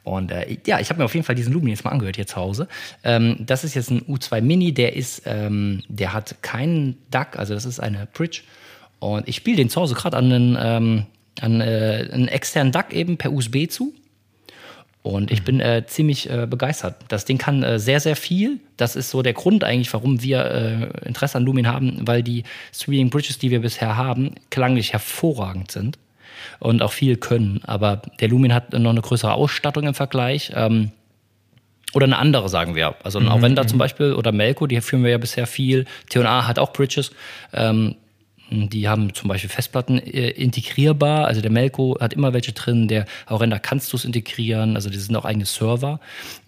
Und 0.03 0.31
äh, 0.31 0.57
ja, 0.67 0.81
ich 0.81 0.89
habe 0.89 0.99
mir 0.99 1.05
auf 1.05 1.15
jeden 1.15 1.25
Fall 1.25 1.35
diesen 1.35 1.53
Lumen 1.53 1.69
jetzt 1.69 1.85
mal 1.85 1.91
angehört 1.91 2.17
hier 2.17 2.27
zu 2.27 2.37
Hause. 2.37 2.69
Ähm, 3.05 3.37
das 3.41 3.65
ist 3.65 3.75
jetzt 3.75 3.91
ein 3.91 4.03
U2 4.03 4.41
Mini, 4.41 4.73
der 4.73 4.97
ist, 4.97 5.23
ähm, 5.27 5.83
der 5.89 6.13
hat 6.13 6.43
keinen 6.43 6.99
DAC, 7.11 7.39
also 7.39 7.55
das 7.55 7.65
ist 7.65 7.81
eine 7.81 8.09
Bridge. 8.13 8.43
Und 8.99 9.29
ich 9.29 9.37
spiele 9.37 9.59
den 9.59 9.71
zu 9.71 9.81
Hause 9.81 9.95
gerade 9.95 10.17
an 10.17 10.33
einen, 10.33 10.59
ähm, 10.61 11.07
an 11.41 11.61
äh, 11.61 12.09
einen 12.13 12.29
externen 12.29 12.73
DAC 12.73 12.93
eben 12.93 13.19
per 13.19 13.33
USB 13.33 13.69
zu. 13.69 13.95
Und 15.03 15.31
ich 15.31 15.45
bin 15.45 15.61
äh, 15.61 15.85
ziemlich 15.87 16.29
äh, 16.29 16.47
begeistert. 16.47 16.97
Das 17.09 17.25
Ding 17.25 17.39
kann 17.39 17.63
äh, 17.63 17.79
sehr, 17.79 18.01
sehr 18.01 18.17
viel. 18.17 18.61
Das 18.77 18.97
ist 18.97 19.09
so 19.09 19.23
der 19.23 19.33
Grund 19.33 19.65
eigentlich, 19.65 19.93
warum 19.95 20.23
wir 20.23 20.45
äh, 20.45 21.09
Interesse 21.09 21.39
an 21.39 21.45
Lumin 21.45 21.67
haben, 21.67 22.07
weil 22.07 22.23
die 22.23 22.45
Streaming 22.75 23.09
Bridges, 23.09 23.39
die 23.39 23.51
wir 23.51 23.61
bisher 23.61 23.97
haben, 23.97 24.35
klanglich 24.51 24.93
hervorragend 24.93 25.71
sind 25.71 25.99
und 26.59 26.83
auch 26.83 26.93
viel 26.93 27.17
können. 27.17 27.61
Aber 27.65 28.03
der 28.21 28.29
Lumin 28.29 28.55
hat 28.55 28.73
noch 28.73 28.91
eine 28.91 29.03
größere 29.03 29.33
Ausstattung 29.33 29.87
im 29.87 29.95
Vergleich. 29.95 30.53
Ähm, 30.55 30.93
oder 31.93 32.05
eine 32.05 32.19
andere, 32.19 32.49
sagen 32.49 32.75
wir. 32.75 32.95
Also 33.03 33.19
ein 33.19 33.25
mhm, 33.25 33.33
Aurenda 33.33 33.67
zum 33.67 33.77
mhm. 33.77 33.81
Beispiel 33.81 34.13
oder 34.13 34.33
Melco, 34.33 34.67
die 34.67 34.81
führen 34.81 35.03
wir 35.03 35.11
ja 35.11 35.19
bisher 35.19 35.47
viel. 35.47 35.87
T&A 36.09 36.47
hat 36.47 36.59
auch 36.59 36.73
Bridges. 36.73 37.11
Ähm, 37.53 37.97
die 38.51 38.89
haben 38.89 39.15
zum 39.15 39.29
Beispiel 39.29 39.49
Festplatten 39.49 39.99
äh, 39.99 40.31
integrierbar. 40.31 41.27
Also 41.27 41.41
der 41.41 41.51
Melco 41.51 41.97
hat 42.01 42.13
immer 42.13 42.33
welche 42.33 42.53
drin. 42.53 42.89
Der 42.89 43.07
Aurenda 43.27 43.59
kannst 43.59 43.93
du 43.93 43.97
es 43.97 44.05
integrieren. 44.05 44.75
Also 44.75 44.91
das 44.91 45.05
sind 45.05 45.17
auch 45.17 45.25
eigene 45.25 45.45
Server. 45.45 46.01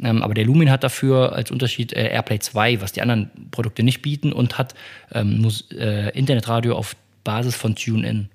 Ähm, 0.02 0.22
aber 0.22 0.34
der 0.34 0.44
Lumin 0.44 0.70
hat 0.70 0.82
dafür 0.82 1.32
als 1.32 1.50
Unterschied 1.50 1.92
äh, 1.92 2.08
AirPlay 2.08 2.40
2, 2.40 2.80
was 2.80 2.92
die 2.92 3.02
anderen 3.02 3.30
Produkte 3.50 3.82
nicht 3.82 4.02
bieten 4.02 4.32
und 4.32 4.58
hat 4.58 4.74
ähm, 5.12 5.48
äh, 5.72 6.10
Internetradio 6.18 6.74
auf 6.74 6.96
Basis 7.22 7.54
von 7.54 7.76
TuneIn. 7.76 8.28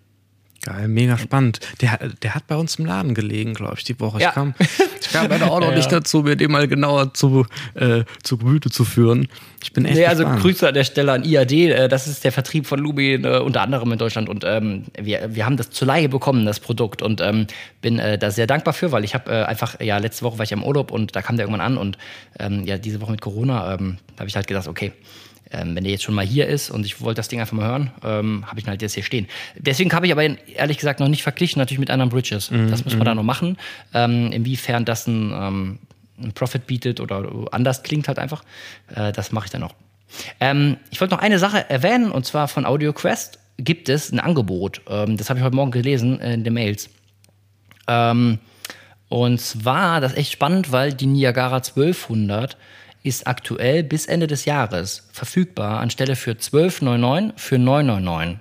Geil, 0.64 0.88
mega 0.88 1.18
spannend. 1.18 1.60
Der, 1.82 1.98
der 2.22 2.36
hat 2.36 2.48
bei 2.48 2.56
uns 2.56 2.76
im 2.76 2.86
Laden 2.86 3.14
gelegen, 3.14 3.54
glaube 3.54 3.76
ich, 3.78 3.84
die 3.84 4.00
Woche. 4.00 4.20
Ja. 4.20 4.30
Ich 4.30 4.36
kam, 4.36 4.54
ich 5.02 5.10
kam 5.12 5.30
leider 5.30 5.52
auch 5.52 5.60
noch 5.60 5.70
ja. 5.70 5.76
nicht 5.76 5.92
dazu, 5.92 6.24
mir 6.24 6.36
den 6.36 6.52
mal 6.52 6.68
genauer 6.68 7.14
zu, 7.14 7.46
äh, 7.76 8.04
zu 8.24 8.38
Gemüte 8.38 8.70
zu 8.70 8.84
führen. 8.84 9.28
Ich 9.64 9.72
bin 9.72 9.86
echt 9.86 9.96
nee, 9.96 10.06
also 10.06 10.26
Grüße 10.26 10.68
an 10.68 10.74
der 10.74 10.84
Stelle 10.84 11.14
an 11.14 11.24
IAD. 11.24 11.52
Äh, 11.52 11.88
das 11.88 12.08
ist 12.08 12.24
der 12.24 12.32
Vertrieb 12.32 12.68
von 12.68 12.80
Lubi 12.80 13.14
äh, 13.14 13.40
unter 13.40 13.62
anderem 13.62 13.92
in 13.92 13.98
Deutschland. 13.98 14.30
Und 14.30 14.44
ähm, 14.46 14.84
wir, 15.00 15.36
wir 15.36 15.46
haben 15.46 15.58
das 15.58 15.70
zur 15.70 15.88
Leihe 15.88 16.10
bekommen, 16.10 16.46
das 16.46 16.60
Produkt. 16.60 17.02
Und 17.02 17.22
ähm, 17.22 17.48
bin 17.82 18.00
äh, 18.00 18.18
da 18.18 18.32
sehr 18.32 18.48
dankbar 18.48 18.74
für, 18.74 18.92
weil 18.92 19.04
ich 19.04 19.14
habe 19.14 19.32
äh, 19.32 19.44
einfach, 19.44 19.80
ja, 19.80 19.98
letzte 19.98 20.26
Woche 20.26 20.38
war 20.38 20.44
ich 20.44 20.52
im 20.52 20.64
Urlaub 20.64 20.92
und 20.92 21.16
da 21.16 21.22
kam 21.22 21.38
der 21.38 21.46
irgendwann 21.46 21.66
an. 21.66 21.78
Und 21.78 21.98
ähm, 22.40 22.66
ja, 22.66 22.78
diese 22.78 23.00
Woche 23.00 23.12
mit 23.12 23.22
Corona 23.22 23.76
ähm, 23.76 23.98
habe 24.18 24.28
ich 24.28 24.36
halt 24.36 24.48
gesagt, 24.48 24.68
okay, 24.68 24.92
ähm, 25.52 25.76
wenn 25.76 25.84
der 25.84 25.92
jetzt 25.92 26.04
schon 26.04 26.16
mal 26.16 26.26
hier 26.26 26.48
ist 26.48 26.70
und 26.70 26.86
ich 26.86 27.02
wollte 27.02 27.18
das 27.18 27.28
Ding 27.28 27.40
einfach 27.40 27.54
mal 27.54 27.68
hören, 27.68 27.92
ähm, 28.04 28.46
habe 28.48 28.60
ich 28.60 28.66
ihn 28.66 28.70
halt 28.70 28.82
jetzt 28.82 28.94
hier 28.94 29.04
stehen. 29.04 29.28
Deswegen 29.56 29.92
habe 29.94 30.06
ich 30.06 30.12
aber 30.12 30.24
ehrlich 30.24 30.78
gesagt 30.78 31.00
noch 31.00 31.08
nicht 31.08 31.24
verglichen, 31.24 31.60
natürlich 31.60 31.80
mit 31.80 31.90
anderen 31.90 32.10
Bridges. 32.10 32.52
Mhm. 32.52 32.70
Das 32.70 32.84
muss 32.84 32.96
man 32.96 33.06
da 33.06 33.12
mhm. 33.12 33.18
noch 33.18 33.24
machen. 33.24 33.58
Ähm, 33.94 34.32
inwiefern 34.32 34.86
das 34.86 35.08
ein, 35.08 35.32
ähm, 35.34 35.80
ein, 36.22 36.34
Profit 36.34 36.68
bietet 36.68 37.00
oder 37.00 37.30
anders 37.52 37.84
klingt 37.84 38.08
halt 38.08 38.20
einfach, 38.20 38.44
äh, 38.94 39.12
das 39.12 39.32
mache 39.32 39.46
ich 39.46 39.52
dann 39.52 39.62
noch. 39.62 39.76
Ähm, 40.40 40.78
ich 40.90 41.00
wollte 41.02 41.14
noch 41.14 41.22
eine 41.22 41.40
Sache 41.40 41.70
erwähnen 41.70 42.12
und 42.12 42.26
zwar 42.26 42.48
von 42.48 42.66
AudioQuest 42.66 43.40
gibt 43.58 43.90
es 43.90 44.12
ein 44.12 44.20
Angebot. 44.20 44.82
Ähm, 44.90 45.18
das 45.18 45.30
habe 45.30 45.40
ich 45.40 45.46
heute 45.46 45.56
Morgen 45.56 45.72
gelesen 45.72 46.20
in 46.20 46.44
den 46.44 46.54
Mails. 46.54 46.90
und 49.10 49.40
zwar, 49.40 50.02
das 50.02 50.12
ist 50.12 50.18
echt 50.18 50.32
spannend, 50.34 50.74
weil 50.74 50.94
die 50.94 51.06
Niagara 51.06 51.58
1200 51.58 52.58
ist 53.08 53.28
aktuell 53.28 53.84
bis 53.84 54.06
Ende 54.06 54.28
des 54.28 54.46
Jahres 54.46 55.08
verfügbar 55.12 55.80
anstelle 55.80 56.16
für 56.16 56.32
12,99 56.32 57.34
für 57.38 57.56
9,99. 57.56 58.38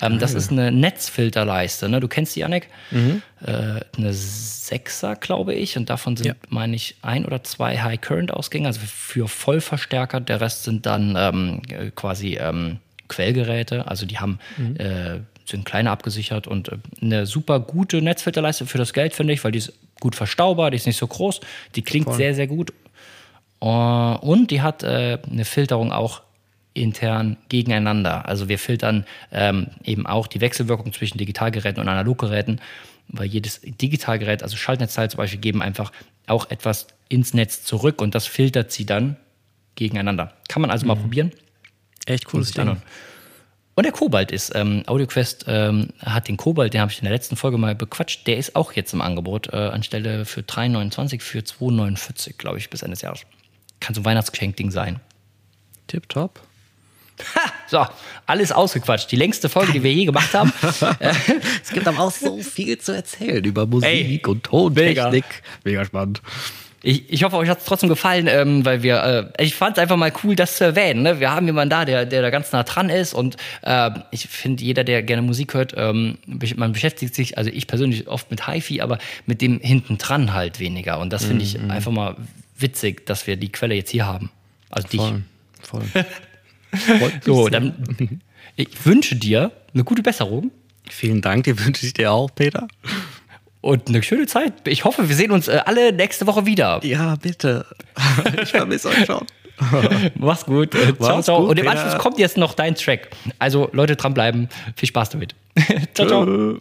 Ähm, 0.00 0.18
das 0.18 0.34
ist 0.34 0.50
eine 0.50 0.70
Netzfilterleiste. 0.70 1.88
Ne? 1.88 2.00
Du 2.00 2.08
kennst 2.08 2.36
die, 2.36 2.44
Anek? 2.44 2.68
Mhm. 2.90 3.22
Äh, 3.44 3.80
eine 3.96 4.12
Sechser, 4.12 5.16
glaube 5.16 5.54
ich. 5.54 5.76
Und 5.76 5.90
davon 5.90 6.16
sind, 6.16 6.26
ja. 6.26 6.34
meine 6.48 6.76
ich, 6.76 6.96
ein 7.02 7.24
oder 7.24 7.42
zwei 7.44 7.78
High-Current-Ausgänge, 7.78 8.66
also 8.66 8.80
für 8.80 9.28
Vollverstärker. 9.28 10.20
Der 10.20 10.40
Rest 10.40 10.64
sind 10.64 10.86
dann 10.86 11.16
ähm, 11.16 11.92
quasi 11.94 12.34
ähm, 12.34 12.78
Quellgeräte. 13.08 13.86
Also 13.88 14.06
die 14.06 14.18
haben. 14.18 14.38
Mhm. 14.56 14.76
Äh, 14.76 15.20
sind 15.46 15.66
kleiner 15.66 15.90
abgesichert 15.90 16.46
und 16.46 16.70
äh, 16.70 16.78
eine 17.02 17.26
super 17.26 17.60
gute 17.60 18.00
Netzfilterleiste 18.00 18.64
für 18.64 18.78
das 18.78 18.94
Geld, 18.94 19.12
finde 19.12 19.34
ich, 19.34 19.44
weil 19.44 19.52
die 19.52 19.58
ist 19.58 19.74
gut 20.00 20.16
verstaubar, 20.16 20.70
die 20.70 20.76
ist 20.76 20.86
nicht 20.86 20.96
so 20.96 21.06
groß, 21.06 21.40
die 21.74 21.82
klingt 21.82 22.06
Voll. 22.06 22.16
sehr, 22.16 22.34
sehr 22.34 22.46
gut 22.46 22.72
und 23.64 24.50
die 24.50 24.60
hat 24.60 24.82
äh, 24.82 25.18
eine 25.30 25.44
Filterung 25.44 25.92
auch 25.92 26.22
intern 26.74 27.36
gegeneinander. 27.48 28.28
Also 28.28 28.48
wir 28.48 28.58
filtern 28.58 29.06
ähm, 29.32 29.68
eben 29.84 30.06
auch 30.06 30.26
die 30.26 30.40
Wechselwirkung 30.40 30.92
zwischen 30.92 31.18
Digitalgeräten 31.18 31.80
und 31.80 31.88
Analoggeräten, 31.88 32.60
weil 33.08 33.26
jedes 33.26 33.60
Digitalgerät, 33.62 34.42
also 34.42 34.56
Schaltnetzteile 34.56 35.08
zum 35.08 35.18
Beispiel, 35.18 35.40
geben 35.40 35.62
einfach 35.62 35.92
auch 36.26 36.50
etwas 36.50 36.88
ins 37.08 37.32
Netz 37.32 37.64
zurück 37.64 38.02
und 38.02 38.14
das 38.14 38.26
filtert 38.26 38.72
sie 38.72 38.86
dann 38.86 39.16
gegeneinander. 39.76 40.32
Kann 40.48 40.60
man 40.60 40.70
also 40.70 40.84
mhm. 40.84 40.88
mal 40.88 40.96
probieren. 40.96 41.32
Echt 42.06 42.26
cooles 42.26 42.50
Ding. 42.50 42.76
Und 43.76 43.82
der 43.82 43.92
Kobalt 43.92 44.30
ist, 44.30 44.54
ähm, 44.54 44.84
AudioQuest 44.86 45.46
ähm, 45.48 45.88
hat 45.98 46.28
den 46.28 46.36
Kobalt, 46.36 46.74
den 46.74 46.80
habe 46.80 46.92
ich 46.92 46.98
in 46.98 47.04
der 47.04 47.12
letzten 47.12 47.34
Folge 47.34 47.58
mal 47.58 47.74
bequatscht, 47.74 48.26
der 48.26 48.36
ist 48.36 48.54
auch 48.54 48.72
jetzt 48.72 48.92
im 48.92 49.00
Angebot, 49.00 49.52
äh, 49.52 49.56
anstelle 49.56 50.24
für 50.24 50.42
3,29 50.42 51.20
für 51.20 51.40
2,49, 51.40 52.36
glaube 52.36 52.58
ich, 52.58 52.70
bis 52.70 52.82
Ende 52.82 52.92
des 52.92 53.02
Jahres. 53.02 53.26
Kann 53.84 53.94
so 53.94 54.00
ein 54.00 54.04
Weihnachtsgeschenk-Ding 54.04 54.70
sein. 54.70 55.00
Tipptopp. 55.88 56.40
Ha, 57.36 57.52
so, 57.68 57.86
alles 58.26 58.50
ausgequatscht. 58.50 59.10
Die 59.12 59.16
längste 59.16 59.48
Folge, 59.48 59.72
die 59.72 59.82
wir 59.82 59.92
je 59.92 60.06
gemacht 60.06 60.32
haben. 60.34 60.52
es 61.62 61.70
gibt 61.70 61.86
aber 61.86 62.00
auch 62.00 62.10
so 62.10 62.38
viel 62.40 62.78
zu 62.78 62.92
erzählen 62.92 63.44
über 63.44 63.66
Musik 63.66 63.88
Ey, 63.88 64.22
und 64.26 64.44
Tontechnik. 64.44 65.12
Mega, 65.12 65.24
mega 65.64 65.84
spannend. 65.84 66.22
Ich, 66.82 67.10
ich 67.10 67.24
hoffe, 67.24 67.36
euch 67.36 67.48
hat 67.48 67.60
es 67.60 67.64
trotzdem 67.64 67.88
gefallen, 67.88 68.26
ähm, 68.26 68.64
weil 68.64 68.82
wir, 68.82 69.32
äh, 69.38 69.42
ich 69.42 69.54
fand 69.54 69.76
es 69.76 69.82
einfach 69.82 69.96
mal 69.96 70.12
cool, 70.22 70.36
das 70.36 70.58
zu 70.58 70.64
erwähnen. 70.64 71.02
Ne? 71.02 71.18
Wir 71.18 71.30
haben 71.30 71.46
jemanden 71.46 71.70
da, 71.70 71.84
der, 71.86 72.04
der 72.04 72.20
da 72.20 72.28
ganz 72.28 72.52
nah 72.52 72.62
dran 72.62 72.90
ist 72.90 73.14
und 73.14 73.36
äh, 73.62 73.90
ich 74.10 74.26
finde, 74.28 74.62
jeder, 74.62 74.84
der 74.84 75.02
gerne 75.02 75.22
Musik 75.22 75.54
hört, 75.54 75.72
ähm, 75.76 76.18
man 76.56 76.72
beschäftigt 76.72 77.14
sich, 77.14 77.38
also 77.38 77.50
ich 77.50 77.66
persönlich 77.66 78.06
oft 78.06 78.30
mit 78.30 78.46
HiFi, 78.46 78.82
aber 78.82 78.98
mit 79.24 79.40
dem 79.40 79.60
hinten 79.60 79.96
dran 79.96 80.34
halt 80.34 80.60
weniger. 80.60 80.98
Und 80.98 81.10
das 81.10 81.24
finde 81.24 81.42
ich 81.42 81.58
mhm. 81.58 81.70
einfach 81.70 81.90
mal 81.90 82.16
witzig, 82.58 83.06
dass 83.06 83.26
wir 83.26 83.36
die 83.36 83.50
Quelle 83.50 83.74
jetzt 83.74 83.90
hier 83.90 84.06
haben. 84.06 84.30
Also 84.70 84.88
dich. 84.88 85.00
Voll. 85.00 85.82
voll. 85.82 87.12
so, 87.24 87.48
dann 87.48 88.20
ich 88.56 88.84
wünsche 88.84 89.16
dir 89.16 89.52
eine 89.72 89.84
gute 89.84 90.02
Besserung. 90.02 90.50
Vielen 90.88 91.22
Dank, 91.22 91.44
die 91.44 91.58
wünsche 91.58 91.86
ich 91.86 91.94
dir 91.94 92.12
auch, 92.12 92.30
Peter 92.34 92.68
und 93.64 93.88
eine 93.88 94.02
schöne 94.02 94.26
Zeit. 94.26 94.52
Ich 94.68 94.84
hoffe, 94.84 95.08
wir 95.08 95.16
sehen 95.16 95.30
uns 95.30 95.48
äh, 95.48 95.60
alle 95.64 95.92
nächste 95.92 96.26
Woche 96.26 96.44
wieder. 96.44 96.80
Ja, 96.84 97.16
bitte. 97.16 97.66
Ich 98.42 98.50
vermisse 98.50 98.88
euch 98.88 99.06
schon. 99.06 99.26
Mach's 100.16 100.44
gut. 100.44 100.74
Äh, 100.74 100.94
ciao, 100.98 101.22
ciao. 101.22 101.40
Gut, 101.40 101.50
und 101.50 101.58
im 101.58 101.68
Anschluss 101.68 101.96
kommt 101.96 102.18
jetzt 102.18 102.36
noch 102.36 102.52
dein 102.54 102.74
Track. 102.74 103.08
Also 103.38 103.70
Leute 103.72 103.96
dranbleiben. 103.96 104.48
Viel 104.76 104.88
Spaß 104.88 105.10
damit. 105.10 105.34
ciao, 105.94 106.06
ciao. 106.06 106.60